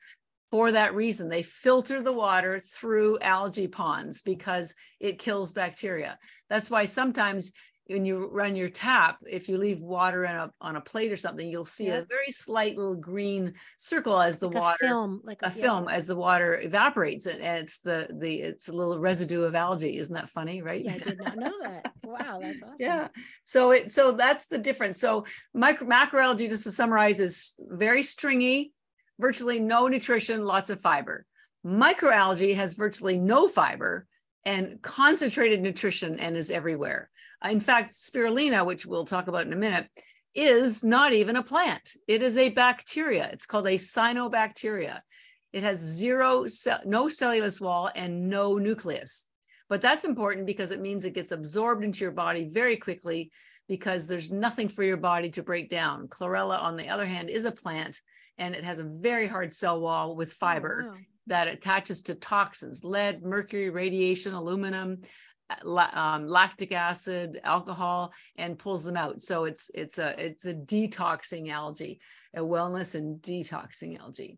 [0.51, 6.17] For that reason, they filter the water through algae ponds because it kills bacteria.
[6.49, 7.51] That's why sometimes
[7.87, 11.17] when you run your tap, if you leave water in a, on a plate or
[11.17, 11.97] something, you'll see Yeah.
[11.97, 15.61] a very slight little green circle as the like water a film, like a yeah.
[15.63, 19.53] film as the water evaporates and and it's the the it's a little residue of
[19.53, 21.91] algae isn't that funny right Yeah, I did not know that.
[22.03, 22.75] Wow, that's awesome.
[22.79, 23.07] yeah
[23.43, 28.73] so it so that's the difference so micro macroalgae just to summarize is very stringy
[29.19, 31.25] virtually no nutrition lots of fiber
[31.65, 34.05] microalgae has virtually no fiber
[34.45, 37.09] and concentrated nutrition and is everywhere
[37.49, 39.87] in fact spirulina which we'll talk about in a minute
[40.33, 44.99] is not even a plant it is a bacteria it's called a cyanobacteria
[45.53, 46.45] it has zero
[46.85, 49.27] no cellulose wall and no nucleus
[49.69, 53.31] but that's important because it means it gets absorbed into your body very quickly
[53.67, 56.07] because there's nothing for your body to break down.
[56.07, 57.99] Chlorella, on the other hand, is a plant
[58.37, 60.97] and it has a very hard cell wall with Oh, fiber wow.
[61.27, 65.01] that attaches to toxins, lead, mercury, radiation, aluminum,
[65.93, 69.21] um, lactic acid, alcohol, and pulls them out.
[69.21, 71.99] So it's it's a it's a detoxing algae,
[72.35, 74.37] a wellness and detoxing algae.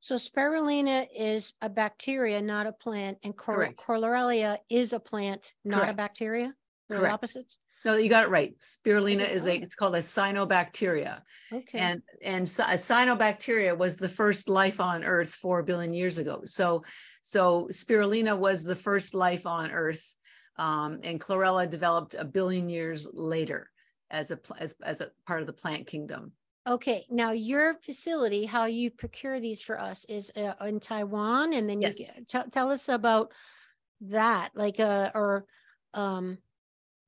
[0.00, 3.78] So spirulina is a bacteria, not a plant, and Correct.
[3.78, 6.54] Chlorella is a plant, not a bacteria.
[6.88, 7.14] They're the Correct.
[7.14, 7.58] opposites.
[7.84, 8.56] No, you got it right.
[8.58, 11.20] Spirulina is a it's called a cyanobacteria.
[11.52, 11.78] Okay.
[11.78, 16.84] and and cy- cyanobacteria was the first life on earth 4 billion years ago so
[17.22, 20.14] so spirulina was the first life on earth
[20.60, 23.70] um, and chlorella developed a billion years later
[24.10, 26.32] as a as, as a part of the plant kingdom
[26.66, 31.68] Okay, now your facility, how you procure these for us is uh, in Taiwan, and
[31.68, 31.98] then Yes.
[31.98, 33.32] you tell tell us about
[34.02, 35.46] that, like uh, or
[35.94, 36.36] um,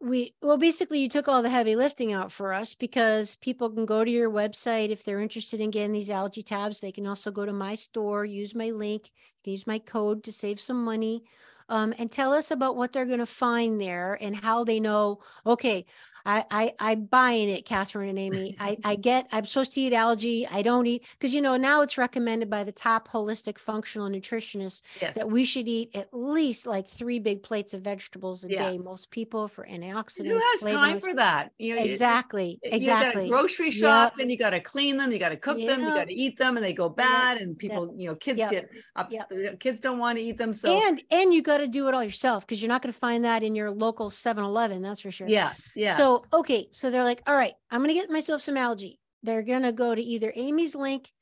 [0.01, 3.85] we well basically you took all the heavy lifting out for us because people can
[3.85, 6.81] go to your website if they're interested in getting these algae tabs.
[6.81, 9.11] They can also go to my store, use my link,
[9.45, 11.25] use my code to save some money.
[11.73, 15.21] Um, and tell us about what they're going to find there and how they know
[15.47, 15.87] okay
[16.25, 18.57] I, I I'm buying it, Catharine and Amy.
[18.59, 20.47] I, I get I'm supposed to eat algae.
[20.47, 24.83] I don't eat because you know now it's recommended by the top holistic functional nutritionists
[25.01, 28.71] yes that we should eat at least like three big plates of vegetables a Yeah.
[28.71, 28.79] day.
[28.79, 30.29] Most people for antioxidants.
[30.29, 33.23] who has time for that you know, you- exactly, you got exactly.
[33.25, 33.75] to grocery Yep.
[33.75, 36.15] shop and you got to clean them you got to cook them you got to
[36.15, 38.51] eat them and they go bad and people you know kids Yep.
[38.51, 39.61] get up Yep.
[39.61, 42.05] kids don't want to eat them so and and you got to do it all
[42.05, 44.83] yourself because you're not going to find that in your local 7-Eleven.
[44.83, 45.29] That's for sure.
[45.29, 46.69] yeah yeah So, okay.
[46.73, 48.99] So they're like, all right, I'm going to get myself some algae.
[49.23, 51.13] They're going to go to either Amy's link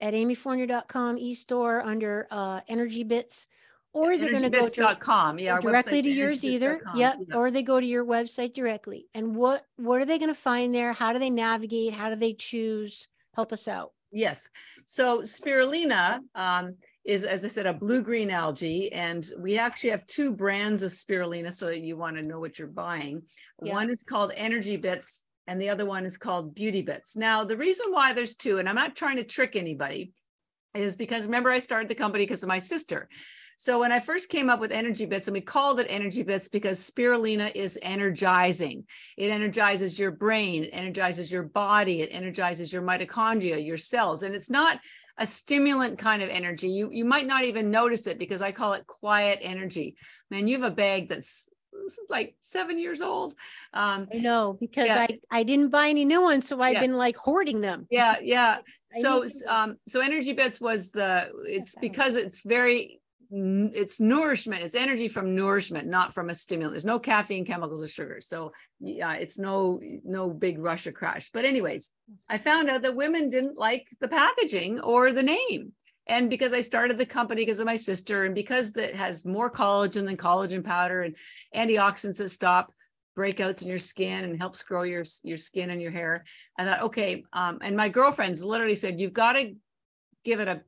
[0.00, 3.46] at amyfournier.com e-store under uh, energy bits,
[3.92, 6.80] or they're going to go to energybits.com yeah directly to yours either.
[6.94, 7.16] Yep.
[7.28, 7.36] Yeah.
[7.36, 9.06] Or they go to your website directly.
[9.14, 10.92] And what, what are they going to find there?
[10.92, 11.92] How do they navigate?
[11.92, 13.08] How do they choose?
[13.34, 13.92] Help us out.
[14.12, 14.48] Yes.
[14.86, 20.32] So spirulina um, is, as I said, a blue-green algae, and we actually have two
[20.32, 21.52] brands of spirulina.
[21.52, 23.22] So you want to know what you're buying.
[23.62, 23.72] Yeah.
[23.72, 27.16] One is called Energy Bits, and the other one is called Beauty Bits.
[27.16, 30.12] Now, the reason why there's two, and I'm not trying to trick anybody,
[30.74, 33.08] is because remember I started the company because of my sister.
[33.56, 36.48] So when I first came up with Energy Bits, and we called it Energy Bits
[36.48, 38.84] because spirulina is energizing.
[39.18, 44.34] It energizes your brain, it energizes your body, it energizes your mitochondria, your cells, and
[44.34, 44.80] it's not
[45.18, 46.68] a stimulant kind of energy.
[46.68, 49.96] You you might not even notice it because I call it quiet energy.
[50.30, 51.48] Man, you have a bag that's
[52.08, 53.34] like seven years old.
[53.72, 55.06] Um, I know because Yeah.
[55.08, 56.46] I, I didn't buy any new ones.
[56.48, 56.80] So I've Yeah.
[56.80, 57.86] been like hoarding them.
[57.90, 58.58] yeah, yeah.
[58.92, 62.99] So need s- to- um so energy bits was the it's because it's very
[63.32, 66.72] it's nourishment it's energy from nourishment not from a stimulant.
[66.74, 71.30] There's no caffeine chemicals or sugar so yeah it's no no big rush or crash.
[71.32, 71.90] But anyways
[72.28, 75.72] i found out that women didn't like the packaging or the name.
[76.08, 79.50] And because i started the company because of my sister and because that has more
[79.50, 81.16] collagen than collagen powder and
[81.54, 82.72] antioxidants that stop
[83.16, 86.24] breakouts in your skin and helps grow your your skin and your hair
[86.58, 87.24] I thought, okay.
[87.32, 89.54] Um, and my girlfriends literally said, you've got to
[90.24, 90.62] give it a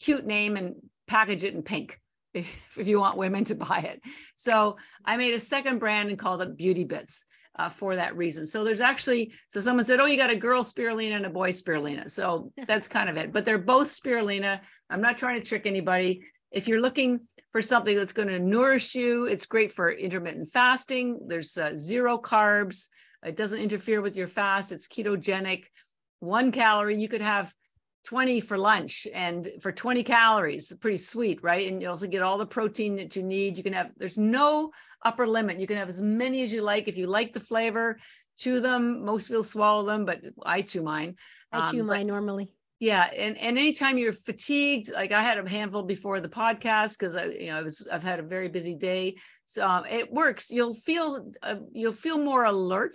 [0.00, 0.74] cute name and
[1.06, 2.00] package it in pink
[2.34, 4.00] if, if you want women to buy it.
[4.34, 7.24] So I made a second brand and called it Beauty Bits
[7.58, 8.46] uh, for that reason.
[8.46, 11.50] So there's actually, so someone said, oh, you got a girl spirulina and a boy
[11.50, 12.10] spirulina.
[12.10, 13.32] So that's kind of it.
[13.32, 14.60] But they're both spirulina.
[14.88, 16.22] I'm not trying to trick anybody.
[16.50, 17.20] If you're looking
[17.50, 21.20] for something that's going to nourish you, it's great for intermittent fasting.
[21.26, 22.88] There's uh, zero carbs.
[23.24, 24.72] It doesn't interfere with your fast.
[24.72, 25.64] It's ketogenic.
[26.20, 27.52] One calorie, you could have
[28.08, 31.70] 20 for lunch and for 20 calories, pretty sweet, right?
[31.70, 33.58] And you also get all the protein that you need.
[33.58, 34.70] You can have, there's no
[35.04, 35.60] upper limit.
[35.60, 36.88] You can have as many as you like.
[36.88, 37.98] If you like the flavor,
[38.38, 39.04] chew them.
[39.04, 41.16] Most people swallow them, but I chew mine.
[41.52, 42.54] I chew Um, but- mine normally.
[42.80, 47.14] Yeah, and and anytime you're fatigued, like I had a handful before the podcast because
[47.16, 50.48] I, you know, I was I've had a very busy day, so um, it works.
[50.48, 52.94] You'll feel uh, you'll feel more alert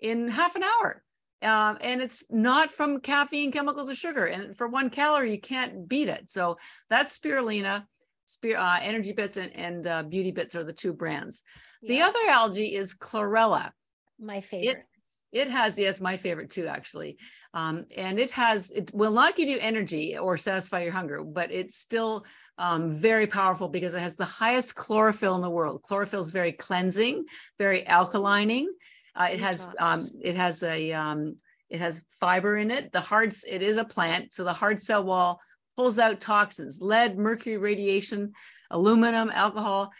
[0.00, 1.02] in half an hour,
[1.42, 4.26] um, and it's not from caffeine, chemicals, or sugar.
[4.26, 6.30] And for one calorie, you can't beat it.
[6.30, 7.84] So that's spirulina,
[8.26, 11.42] spir- uh, Energy Bits, and, and uh, Beauty Bits are the two brands.
[11.82, 13.72] The other algae is chlorella.
[14.18, 14.86] My favorite.
[15.32, 17.16] It has, yes, my favorite too, actually.
[17.54, 21.50] Um, and it has, it will not give you energy or satisfy your hunger, but
[21.50, 22.26] it's still
[22.58, 25.82] um, very powerful because it has the highest chlorophyll in the world.
[25.82, 27.24] Chlorophyll is very cleansing,
[27.58, 28.66] very alkalining.
[29.14, 31.36] Uh, it has, um, it has a, um,
[31.70, 32.92] it has fiber in it.
[32.92, 35.40] The hard, it is a plant, so the hard cell wall
[35.76, 38.32] pulls out toxins, lead, mercury, radiation,
[38.70, 39.92] aluminum, alcohol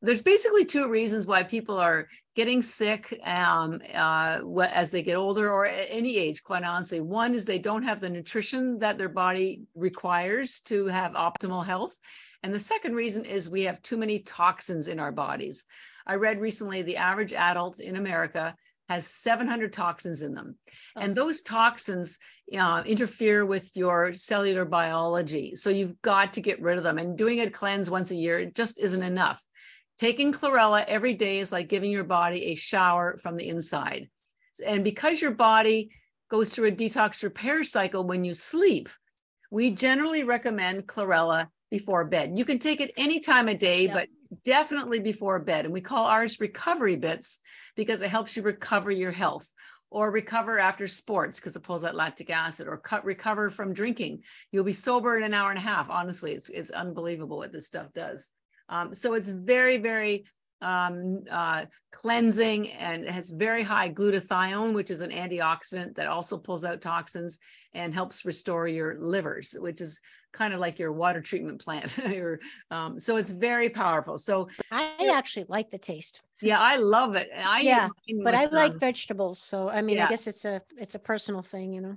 [0.00, 2.06] there's basically two reasons why people are
[2.36, 4.38] getting sick um, uh,
[4.70, 7.00] as they get older or at any age, quite honestly.
[7.00, 11.98] One is they don't have the nutrition that their body requires to have optimal health.
[12.44, 15.64] And the second reason is we have too many toxins in our bodies.
[16.08, 18.54] I read recently the average adult in America
[18.88, 20.56] has 700 toxins in them.
[20.96, 22.18] And those toxins
[22.58, 25.54] uh, interfere with your cellular biology.
[25.54, 26.96] So you've got to get rid of them.
[26.96, 29.44] And doing a cleanse once a year just isn't enough.
[29.98, 34.08] Taking chlorella every day is like giving your body a shower from the inside.
[34.66, 35.90] And because your body
[36.30, 38.88] goes through a detox repair cycle when you sleep,
[39.50, 42.38] we generally recommend chlorella before bed.
[42.38, 43.94] You can take it any time of day, Yep.
[43.94, 44.08] but
[44.44, 45.64] definitely before bed.
[45.64, 47.40] And we call ours recovery bits
[47.76, 49.50] because it helps you recover your health
[49.90, 54.22] or recover after sports because it pulls out lactic acid or cut recover from drinking.
[54.52, 55.90] You'll be sober in an hour and a half.
[55.90, 58.30] Honestly, it's it's unbelievable what this stuff does.
[58.68, 60.26] Um, so it's very, very
[60.60, 66.64] um, uh, cleansing and has very high glutathione, which is an antioxidant that also pulls
[66.64, 67.38] out toxins
[67.74, 70.00] and helps restore your livers, which is
[70.32, 71.96] kind of like your water treatment plant.
[72.08, 72.38] Your,
[72.70, 74.18] um, so it's very powerful.
[74.18, 77.30] So I actually like the taste, yeah, I love it.
[77.36, 77.88] I Yeah,
[78.22, 79.40] but I like um, vegetables.
[79.40, 80.06] So I mean, yeah.
[80.06, 81.96] I guess it's a it's a personal thing, you know.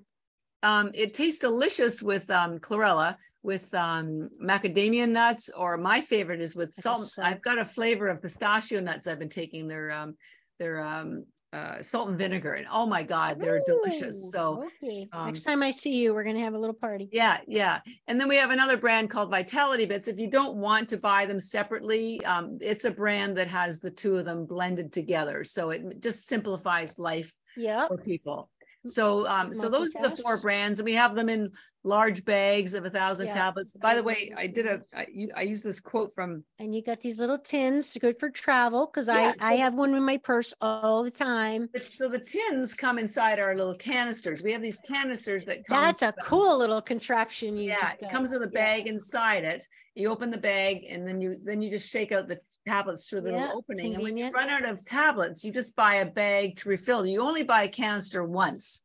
[0.63, 6.55] Um, it tastes delicious with um, chlorella, with um, macadamia nuts, or my favorite is
[6.55, 7.13] with salt.
[7.19, 9.07] I've got a flavor of pistachio nuts.
[9.07, 10.15] I've been taking their um,
[10.59, 14.31] their um, uh, salt and vinegar, and oh my god, they're delicious.
[14.31, 17.09] So okay, um, next time I see you, we're gonna have a little party.
[17.11, 17.79] yeah, yeah.
[18.07, 20.07] And then we have another brand called Vitality Bits.
[20.07, 23.89] If you don't want to buy them separately, um, it's a brand that has the
[23.89, 25.43] two of them blended together.
[25.43, 27.87] So it just simplifies life Yep.
[27.87, 28.50] for people.
[28.85, 31.51] So, um, so those are the four brands, and we have them in
[31.83, 33.73] large bags of a thousand Yeah, tablets.
[33.73, 34.81] By the way, I did a.
[34.95, 38.85] I, I used this quote from, And you got these little tins, good for travel,
[38.85, 41.69] because Yeah, I I have one in my purse all the time.
[41.89, 44.43] so the tins come inside our little canisters.
[44.43, 45.81] We have these canisters that come.
[45.81, 48.61] That's a cool little contraption you Yeah, just it comes with a Yeah.
[48.75, 49.63] bag inside it.
[49.95, 53.21] You open the bag and then you, then you just shake out the tablets through
[53.21, 53.95] the Yeah, little opening.
[53.95, 57.05] And when you run out of tablets, you just buy a bag to refill.
[57.05, 58.81] You only buy a canister once.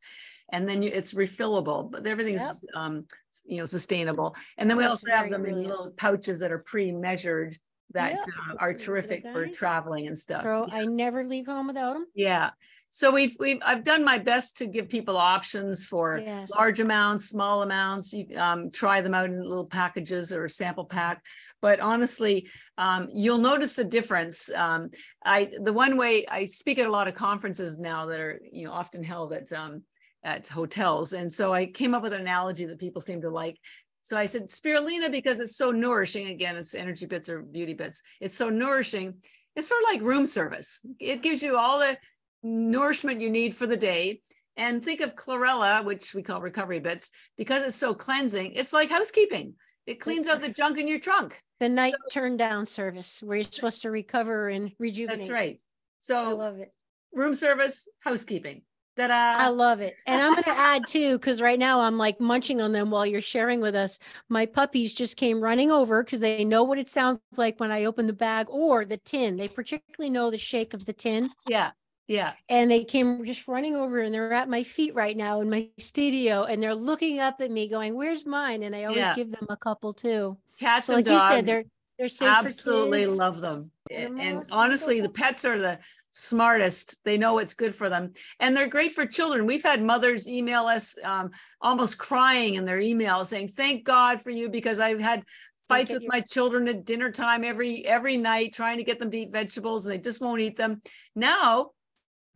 [0.51, 3.05] And then you, it's refillable, but everything's, um,
[3.45, 4.35] you know, sustainable.
[4.57, 7.57] And then we That's also have them in little pouches that are pre-measured
[7.93, 8.19] that Yeah,
[8.51, 10.43] uh, are these terrific for traveling and stuff.
[10.43, 12.05] Girl, I never leave home without them.
[12.13, 12.51] Yeah.
[12.89, 16.21] So we've, we've, I've done my best to give people options for
[16.57, 18.11] large amounts, small amounts.
[18.11, 21.23] You um, try them out in little packages or sample pack.
[21.61, 24.49] But honestly, um, you'll notice the difference.
[24.53, 24.89] Um,
[25.25, 28.65] I the one way I speak at a lot of conferences now that are you
[28.65, 29.83] know often held at um,
[30.27, 33.57] at hotels, and so I came up with an analogy that people seem to like.
[34.01, 36.27] So I said spirulina because it's so nourishing.
[36.27, 38.01] Again, it's energy bits or beauty bits.
[38.19, 39.15] It's so nourishing.
[39.55, 40.85] It's sort of like room service.
[40.99, 41.97] It gives you all the
[42.43, 44.21] nourishment you need for the day.
[44.57, 48.53] And think of chlorella, which we call recovery bits, because it's so cleansing.
[48.53, 49.53] It's like housekeeping.
[49.85, 51.41] It cleans out the junk in your trunk.
[51.59, 55.19] The night turn down service where you're supposed to recover and rejuvenate.
[55.19, 55.61] That's right.
[55.99, 56.73] So I love it.
[57.13, 58.61] room service, housekeeping.
[58.97, 59.49] I Ta-da.
[59.49, 59.97] love it.
[60.07, 63.05] And I'm going to add too, because right now I'm like munching on them while
[63.05, 63.99] you're sharing with us.
[64.29, 67.85] My puppies just came running over because they know what it sounds like when I
[67.85, 69.37] open the bag or the tin.
[69.37, 71.29] They particularly know the shake of the tin.
[71.47, 71.71] Yeah.
[72.07, 72.33] Yeah.
[72.49, 75.69] And they came just running over and they're at my feet right now in my
[75.77, 78.63] studio and they're looking up at me going, Where's mine?
[78.63, 79.15] And I always Yeah.
[79.15, 80.37] give them a couple too.
[80.57, 81.65] Cats So and like you said, they're
[81.99, 83.71] they're safe absolutely love them.
[83.89, 85.79] They're And honestly, the pets are the
[86.17, 86.99] smartest.
[87.03, 88.13] They know what's good for them.
[88.39, 89.45] And they're great for children.
[89.45, 94.29] We've had mothers email us um, almost crying in their email saying, Thank God for
[94.29, 95.23] you because I've had
[95.67, 99.17] fights with my children at dinner time every every night trying to get them to
[99.17, 100.81] eat vegetables and they just won't eat them.
[101.15, 101.71] Now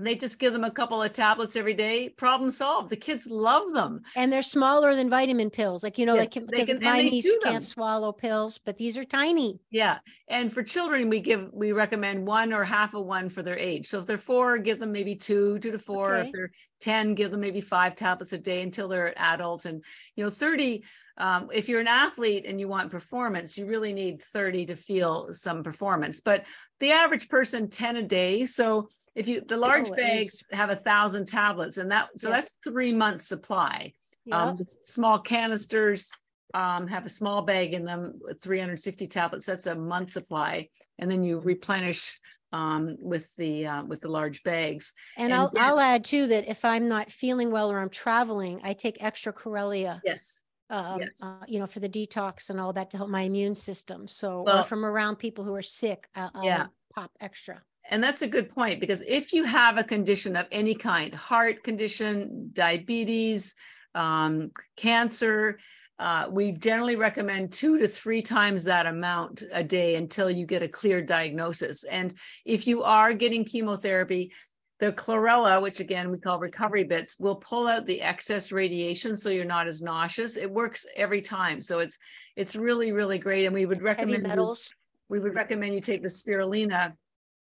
[0.05, 2.09] they just give them a couple of tablets every day.
[2.09, 2.89] Problem solved.
[2.89, 4.01] The kids love them.
[4.15, 5.83] And they're smaller than vitamin pills.
[5.83, 9.05] Like you know yes, like because can, my niece can't swallow pills but these are
[9.05, 9.59] tiny.
[9.69, 9.99] Yeah.
[10.27, 13.87] And for children we give we recommend one or half of one for their age.
[13.87, 16.15] So if they're four give them maybe two two to four.
[16.15, 16.27] Okay.
[16.27, 19.65] if they're 10 give them maybe five tablets a day until they're adults.
[19.65, 19.83] and
[20.15, 20.83] you know 30
[21.17, 25.33] um, if you're an athlete and you want performance, you really need 30 to feel
[25.33, 26.19] some performance.
[26.21, 26.45] But
[26.79, 28.45] the average person 10 a day.
[28.45, 32.57] So if you the large oh, bags have a thousand tablets, and that so that's
[32.63, 33.93] three months supply.
[34.31, 36.11] Um, small canisters
[36.53, 39.45] um, have a small bag in them, 360 tablets.
[39.45, 42.19] That's a month supply, and then you replenish
[42.53, 44.93] um, with the uh, with the large bags.
[45.17, 47.89] And, and I'll then, I'll add too that if I'm not feeling well or I'm
[47.89, 50.01] traveling, I take extra chlorella.
[50.05, 50.43] Yes.
[50.69, 51.21] Um, yes.
[51.21, 54.07] Uh, you know, for the detox and all that to help my immune system.
[54.07, 56.67] So, well, or from around people who are sick, I'll, yeah.
[56.95, 60.75] pop extra and that's a good point because if you have a condition of any
[60.75, 63.55] kind heart condition diabetes
[63.95, 65.57] um, cancer
[66.01, 70.63] uh, we generally recommend two to three times that amount a day until you get
[70.63, 71.83] a clear diagnosis.
[71.83, 72.11] And
[72.43, 74.31] if you are getting chemotherapy
[74.79, 79.29] the chlorella which again we call recovery bits will pull out the excess radiation so
[79.29, 80.37] you're not as nauseous.
[80.37, 81.61] It works every time.
[81.61, 81.99] So it's
[82.35, 83.45] it's really really great.
[83.45, 84.71] And we would recommend Heavy metals.
[84.71, 84.77] You,
[85.09, 86.93] we would recommend you take the spirulina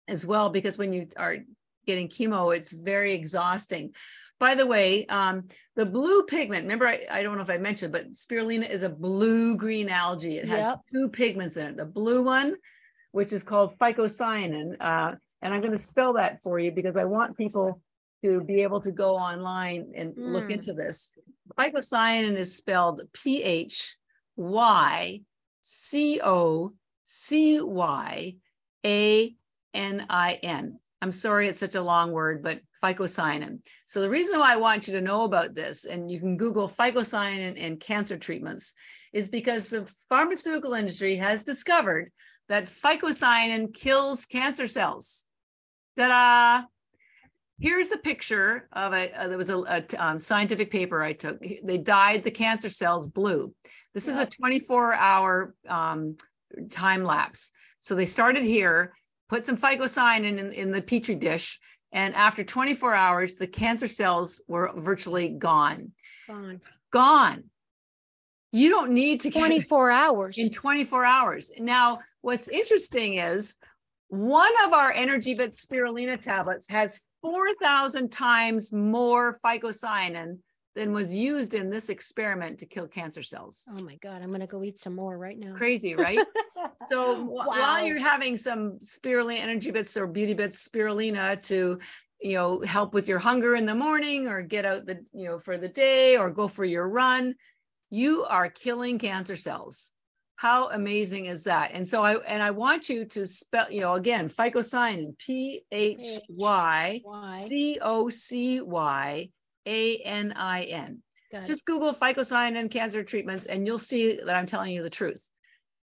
[0.09, 1.39] as well because when you are
[1.87, 3.93] getting chemo it's very exhausting
[4.39, 5.45] by the way um,
[5.77, 8.89] the blue pigment remember I, I don't know if i mentioned but spirulina is a
[8.89, 10.81] blue green algae it has yep.
[10.93, 12.57] two pigments in it the blue one
[13.13, 17.05] which is called phycocyanin uh, and i'm going to spell that for you because i
[17.05, 17.81] want people
[18.25, 20.33] to be able to go online and mm.
[20.33, 21.13] look into this
[21.59, 23.97] phycocyanin is spelled p-h
[24.37, 25.21] y
[25.63, 26.73] c o
[27.05, 28.37] c y
[28.85, 29.35] a
[29.77, 30.79] N-I-N.
[31.03, 33.61] I'm sorry it's such a long word, but phycocyanin.
[33.85, 36.69] So the reason why I want you to know about this, and you can Google
[36.69, 38.75] phycocyanin and cancer treatments,
[39.13, 42.11] is because the pharmaceutical industry has discovered
[42.49, 45.25] that phycocyanin kills cancer cells.
[45.99, 46.67] Ta-da!
[47.59, 51.41] Here's a picture of a, uh, there was a, a um, scientific paper I took.
[51.41, 53.55] They dyed the cancer cells blue.
[53.95, 56.17] This is a 24 hour um,
[56.71, 57.53] time lapse.
[57.81, 58.93] So they started here
[59.29, 61.59] put some phycocyanin in, in the petri dish,
[61.93, 65.93] and after 24 hours, the cancer cells were virtually gone.
[66.27, 66.61] Gone.
[66.91, 67.45] Gone.
[68.53, 70.39] You don't need to 24 hours.
[70.39, 71.51] In 24 hours.
[71.59, 73.57] Now, what's interesting is
[74.09, 80.39] one of our Energy Bit spirulina tablets has 4,000 times more phycocyanin
[80.77, 83.67] than was used in this experiment to kill cancer cells.
[83.77, 85.55] Oh my God, I'm going to go eat some more right now.
[85.55, 86.21] Crazy, right?
[86.89, 87.47] so wow.
[87.47, 91.79] while you're having some spirulina energy bits or beauty bits spirulina to
[92.21, 95.39] you know help with your hunger in the morning or get out the you know
[95.39, 97.35] for the day or go for your run
[97.91, 99.93] you are killing cancer cells
[100.37, 103.95] how amazing is that and so i and i want you to spell you know
[103.95, 107.03] again phycocyanin p h y
[107.49, 109.29] c o c y
[109.67, 111.03] a n i n
[111.45, 115.29] just google phycocyanin and cancer treatments and you'll see that i'm telling you the truth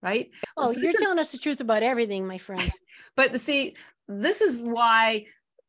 [0.04, 0.30] right?
[0.56, 2.70] Oh, so you're telling us the truth about everything, my friend.
[3.16, 3.74] But see,
[4.06, 5.24] this is why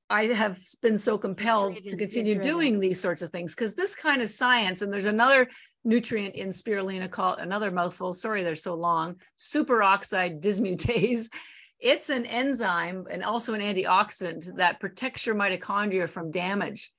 [0.10, 3.96] I have been so compelled driven, to continue doing these sorts of things because this
[3.96, 5.48] kind of science, and there's another
[5.84, 8.14] nutrient in spirulina called another mouthful.
[8.14, 9.16] Sorry, they're so long.
[9.40, 11.30] Superoxide dismutase.
[11.78, 16.90] It's an enzyme and also an antioxidant that protects your mitochondria from damage.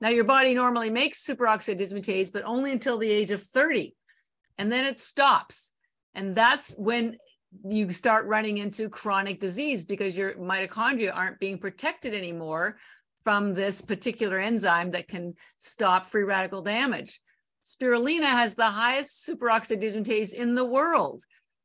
[0.00, 3.94] Now, your body normally makes superoxide dismutase, but only until the age of 30.
[4.58, 5.72] And then it stops.
[6.14, 7.16] And that's when
[7.64, 12.76] you start running into chronic disease because your mitochondria aren't being protected anymore
[13.22, 17.20] from this particular enzyme that can stop free radical damage.
[17.62, 21.22] Spirulina has the highest superoxide dismutase in the world.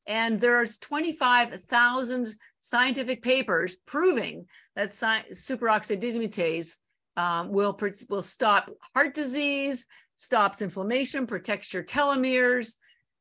[0.07, 6.77] And there's 25,000 scientific papers proving that superoxide dismutase
[7.17, 7.77] um, will,
[8.09, 12.75] will stop heart disease, stops inflammation, protects your telomeres,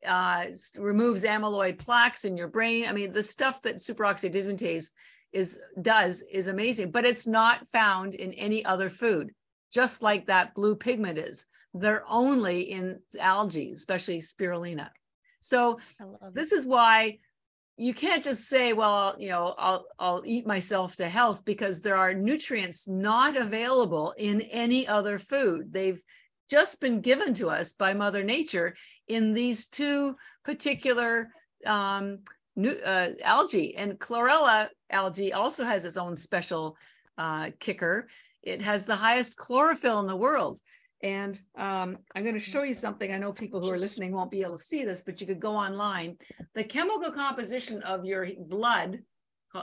[0.07, 0.45] uh,
[0.77, 2.87] removes amyloid plaques in your brain.
[2.87, 4.91] I mean, the stuff that superoxide dismutase
[5.33, 9.33] is does is amazing, but it's not found in any other food,
[9.73, 11.47] just like that blue pigment is.
[11.75, 14.91] They're only in algae, especially spirulina.
[15.41, 15.79] So
[16.33, 17.19] this is why
[17.79, 21.97] you can't just say, well, you know, I'll I'll eat myself to health because there
[21.97, 25.73] are nutrients not available in any other food.
[25.73, 26.03] They've
[26.51, 28.75] just been given to us by Mother Nature
[29.07, 31.31] in these two particular
[31.65, 32.19] um,
[32.57, 33.77] new, uh, algae.
[33.77, 36.77] And chlorella algae also has its own special
[37.17, 38.09] uh, kicker.
[38.43, 40.59] it has the highest chlorophyll in the world.
[41.03, 43.13] And um, I'm going to show you something.
[43.13, 45.41] I know people who are listening won't be able to see this, but you could
[45.41, 46.17] go online.
[46.55, 49.01] The chemical composition of your blood,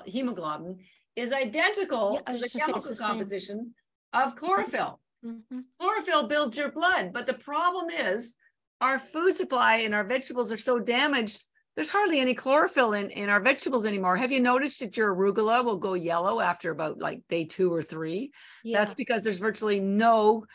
[0.06, 0.78] hemoglobin,
[1.16, 3.74] is identical yeah, to the chemical the composition
[4.14, 5.00] of chlorophyll.
[5.26, 5.60] Mm-hmm.
[5.78, 8.36] Chlorophyll builds your blood, but the problem is
[8.82, 11.44] our food supply and our vegetables are so damaged.
[11.76, 14.16] There's hardly any chlorophyll in, in our vegetables anymore.
[14.16, 17.82] Have you noticed that your arugula will go yellow after about like day two or
[17.82, 18.32] three?
[18.64, 18.80] Yeah.
[18.80, 20.46] That's because there's virtually no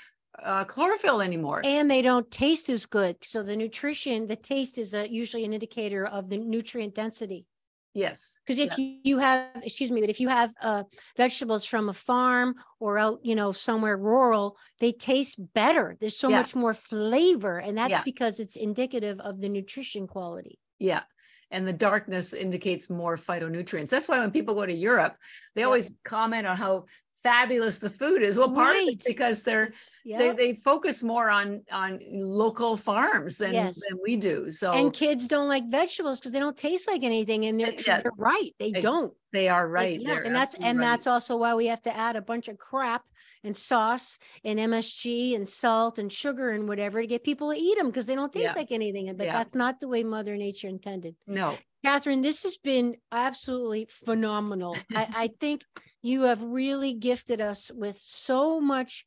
[0.42, 1.62] uh, chlorophyll anymore.
[1.64, 3.16] And they don't taste as good.
[3.22, 7.46] So the nutrition, the taste is a, usually an indicator of the nutrient density.
[7.92, 8.38] Yes.
[8.46, 8.96] Because if yeah.
[9.02, 10.84] you have, excuse me, but if you have uh,
[11.16, 15.96] vegetables from a farm or out, you know, somewhere rural, they taste better.
[15.98, 16.36] There's so yeah.
[16.36, 17.58] much more flavor.
[17.58, 18.02] And that's yeah.
[18.04, 20.58] because it's indicative of the nutrition quality.
[20.78, 21.02] Yeah.
[21.50, 23.88] And the darkness indicates more phytonutrients.
[23.88, 25.16] That's why when people go to Europe,
[25.56, 26.84] they always comment on how
[27.22, 28.38] fabulous the food is.
[28.38, 28.88] Well, part right.
[28.88, 29.70] of it because they're
[30.04, 30.18] yeah.
[30.18, 33.80] they, they focus more on on local farms than, yes.
[33.88, 34.50] than we do.
[34.50, 38.00] So and kids don't like vegetables because they don't taste like anything, and they're, yeah.
[38.00, 38.54] they're right.
[38.58, 39.12] They don't.
[39.32, 39.98] They are right.
[39.98, 40.84] Like, yeah, and that's and right.
[40.84, 43.04] that's also why we have to add a bunch of crap
[43.44, 47.78] and sauce and MSG and salt and sugar and whatever to get people to eat
[47.78, 48.52] them because they don't taste yeah.
[48.54, 49.06] like anything.
[49.16, 51.16] But that's not the way Mother Nature intended.
[51.26, 51.56] No.
[51.84, 54.76] Catharine, this has been absolutely phenomenal.
[54.94, 55.62] I, I think
[56.02, 59.04] you have really gifted us with so much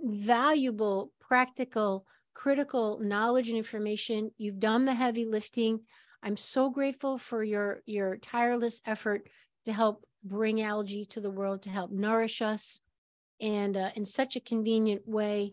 [0.00, 4.30] valuable, practical, critical knowledge and information.
[4.36, 5.80] You've done the heavy lifting.
[6.22, 9.28] I'm so grateful for your your tireless effort
[9.64, 12.80] to help bring algae to the world to help nourish us
[13.40, 15.52] and uh, in such a convenient way.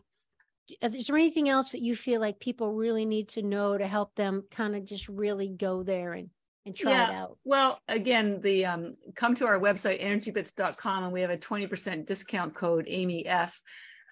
[0.82, 4.16] Is there anything else that you feel like people really need to know to help
[4.16, 6.30] them kind of just really go there and
[6.66, 7.09] and try yeah.
[7.09, 7.38] it out?
[7.43, 12.55] Well, again, the um, come to our website energybits.com and we have a 20% discount
[12.55, 13.61] code Amy F.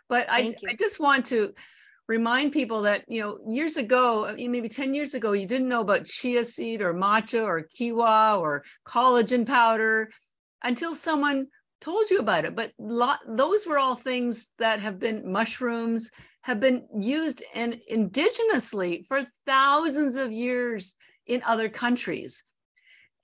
[0.09, 1.53] But I, I just want to
[2.07, 6.03] remind people that you know years ago maybe 10 years ago you didn't know about
[6.03, 10.11] chia seed or matcha or quinoa or collagen powder
[10.61, 11.47] until someone
[11.79, 16.11] told you about it but lot, those were all things that have been mushrooms
[16.43, 20.95] have been used and indigenously for thousands of years
[21.27, 22.43] in other countries.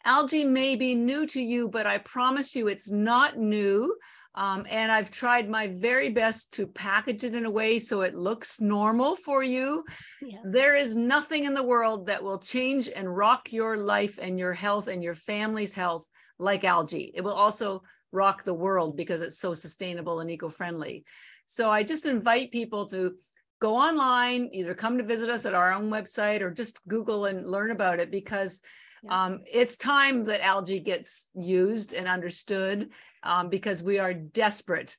[0.06, 3.96] Algae may be new to you, but I promise you it's not new.
[4.36, 8.14] Um, and I've tried my very best to package it in a way so it
[8.14, 9.84] looks normal for you.
[10.22, 10.38] Yeah.
[10.46, 14.54] There is nothing in the world that will change and rock your life and your
[14.54, 16.08] health and your family's health
[16.38, 17.12] like algae.
[17.16, 21.04] It will also rock the world because it's so sustainable and eco friendly.
[21.48, 23.16] So I just invite people to
[23.60, 27.48] go online, either come to visit us at our own website or just Google and
[27.50, 28.62] learn about it because
[29.02, 29.26] yeah.
[29.26, 32.90] um, it's time that algae gets used and understood
[33.24, 34.98] um, because we are desperate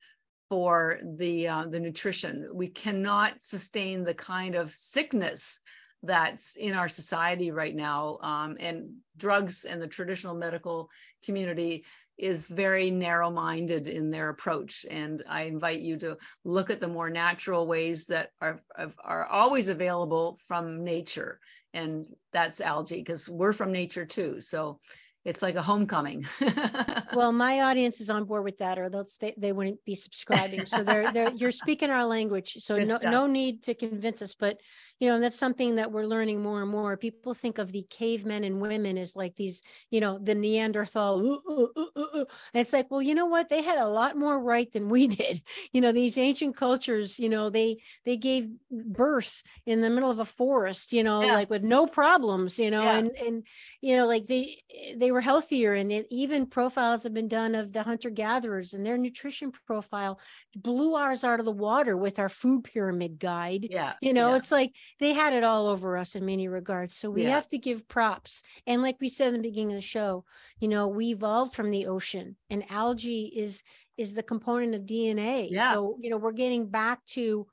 [0.49, 2.49] for the uh, the nutrition.
[2.53, 5.61] We cannot sustain the kind of sickness
[6.03, 8.89] that's in our society right now, um, and
[9.19, 10.89] drugs and the traditional medical
[11.25, 11.85] community
[12.19, 14.85] is very narrow minded in their approach.
[14.91, 18.61] And I invite you to look at the more natural ways that are,
[19.05, 21.39] are always available from nature.
[21.75, 24.41] And that's algae because we're from nature too.
[24.41, 24.81] So
[25.25, 26.27] it's like a homecoming.
[27.15, 30.65] well, my audience is on board with that, or they'll stay, they wouldn't be subscribing.
[30.65, 32.57] So they're, they're you're speaking our language.
[32.61, 34.35] So no, no need to convince us.
[34.35, 34.59] But
[35.01, 36.97] you know, and that's something that we're learning more and more.
[36.97, 41.21] People think of the cavemen and women as like these, you know, the Neanderthal.
[41.21, 43.49] Ooh, ooh, ooh, it's like, well, you know what?
[43.49, 45.43] They had a lot more right than we did.
[45.73, 50.19] You know, these ancient cultures, you know, they they gave birth in the middle of
[50.19, 51.35] a forest, you know, yeah.
[51.35, 52.99] like with no problems, you know, yeah.
[52.99, 53.47] and and
[53.81, 54.59] you know, like they
[54.97, 58.85] they were healthier, and it, even profiles have been done of the hunter gatherers and
[58.85, 60.19] their nutrition profile
[60.57, 63.67] blew ours out of the water with our food pyramid guide.
[63.71, 64.37] Yeah, you know, yeah.
[64.37, 66.97] it's like they had it all over us in many regards.
[66.97, 67.31] So we yeah.
[67.31, 68.43] have to give props.
[68.67, 70.25] And like we said in the beginning of the show,
[70.61, 73.63] you know, we evolved from the ocean and algae is
[73.97, 75.49] is the component of DNA.
[75.51, 75.73] Yeah.
[75.73, 77.47] So, you know, we're getting back to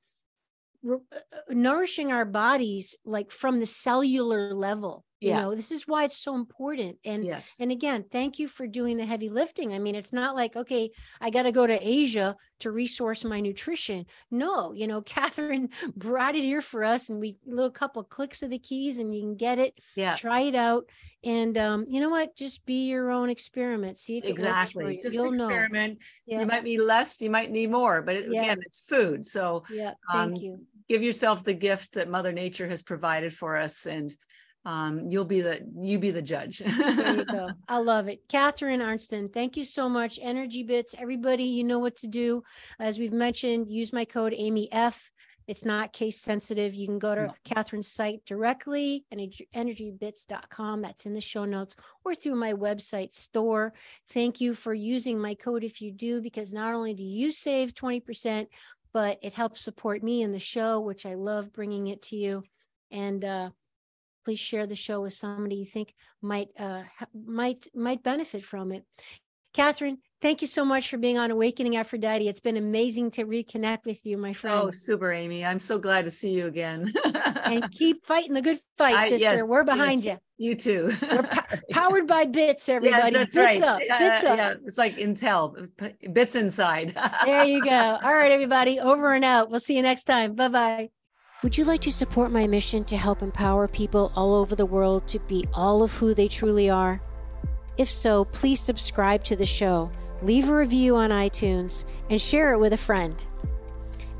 [0.87, 1.19] uh, uh,
[1.49, 5.41] nourishing our bodies like from the cellular level you yeah.
[5.41, 8.97] know this is why it's so important and yes and again thank you for doing
[8.97, 10.89] the heavy lifting i mean it's not like okay
[11.21, 16.35] i got to go to asia to resource my nutrition no you know catharine brought
[16.35, 19.35] it here for us and we little couple clicks of the keys and you can
[19.35, 20.85] get it yeah try it out
[21.23, 25.29] and um, you know what just be your own experiment see if exactly just You'll
[25.29, 26.41] experiment yeah.
[26.41, 28.41] you might need less you might need more but it, yeah.
[28.41, 32.67] again it's food so yeah thank um, you give yourself the gift that mother nature
[32.67, 34.15] has provided for us and
[34.65, 36.59] um, you'll be the you be the judge.
[36.59, 37.49] there you go.
[37.67, 38.27] I love it.
[38.27, 40.19] Catharine Arnston, thank you so much.
[40.21, 42.43] Energy Bits, everybody, you know what to do.
[42.79, 45.11] As we've mentioned, use my code Amy F.
[45.47, 46.73] It's not case sensitive.
[46.73, 47.33] You can go to no.
[47.43, 50.81] Catharine's site directly, energybits.com.
[50.81, 53.73] That's in the show notes or through my website store.
[54.09, 57.75] Thank you for using my code if you do, because not only do you save
[57.75, 58.47] 20%,
[58.91, 62.43] but it helps support me in the show, which I love bringing it to you.
[62.89, 63.49] And uh,
[64.25, 66.81] please share the show with somebody you think might uh,
[67.25, 68.83] might might benefit from it.
[69.53, 72.27] Catharine, thank you so much for being on Awakening Aphrodite.
[72.27, 74.59] It's been amazing to reconnect with you, my friend.
[74.61, 75.45] Oh, super, Amy.
[75.45, 76.91] I'm so glad to see you again.
[77.45, 79.35] and keep fighting the good fight, I, sister.
[79.35, 80.19] Yes, We're behind yes.
[80.37, 80.49] you.
[80.49, 80.91] You too.
[81.01, 83.13] We're po- powered by bits, everybody.
[83.13, 83.63] Yes, that's bits right.
[83.63, 83.79] up.
[83.79, 84.37] Bits uh, up.
[84.37, 85.69] Yeah, it's like Intel,
[86.11, 86.93] bits inside.
[87.25, 87.69] there you go.
[88.03, 88.81] All right, everybody.
[88.81, 89.49] Over and out.
[89.49, 90.35] We'll see you next time.
[90.35, 90.89] Bye bye.
[91.43, 95.05] Would you like to support my mission to help empower people all over the world
[95.09, 97.01] to be all of who they truly are?
[97.77, 99.91] If so, please subscribe to the show,
[100.21, 103.23] leave a review on iTunes, and share it with a friend.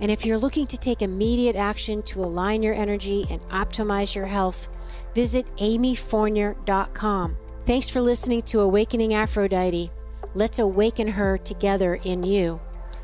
[0.01, 4.25] And if you're looking to take immediate action to align your energy and optimize your
[4.25, 4.67] health,
[5.15, 7.37] visit amyfournier.com.
[7.61, 9.89] Thanks for listening to Awakening Aphrodite.
[10.33, 12.59] Let's awaken her together in you.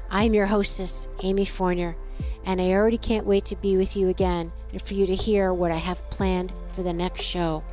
[0.10, 1.96] I'm your hostess, Amy Fournier
[2.45, 5.53] and I already can't wait to be with you again and for you to hear
[5.53, 7.63] what I have planned for the next show.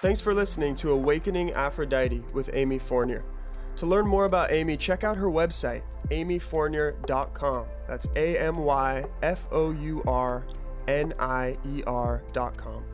[0.00, 3.24] Thanks for listening to Awakening Aphrodite with Amy Fournier.
[3.76, 7.66] To learn more about Amy, check out her website, amyfournier.com.
[7.86, 10.44] That's A M Y F O U R
[10.88, 12.84] N I E R.com.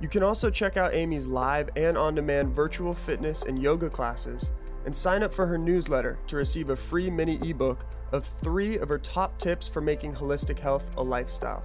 [0.00, 4.52] You can also check out Amy's live and on demand virtual fitness and yoga classes
[4.88, 8.88] and sign up for her newsletter to receive a free mini ebook of three of
[8.88, 11.62] her top tips for making holistic health a lifestyle.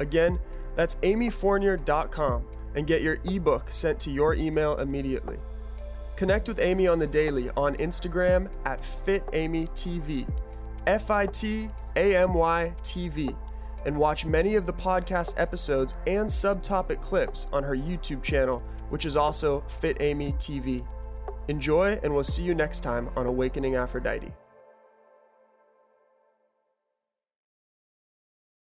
[0.00, 0.40] Again,
[0.74, 2.44] that's amyfournier.com
[2.74, 5.36] and get your ebook sent to your email immediately.
[6.16, 10.28] Connect with Amy on the daily on Instagram at FitAmyTV,
[10.88, 13.36] F I T A M Y TV,
[13.86, 19.06] and watch many of the podcast episodes and subtopic clips on her YouTube channel, which
[19.06, 20.84] is also Fit Amy TV.
[21.48, 24.32] Enjoy, and we'll see you next time on Awakening Aphrodite.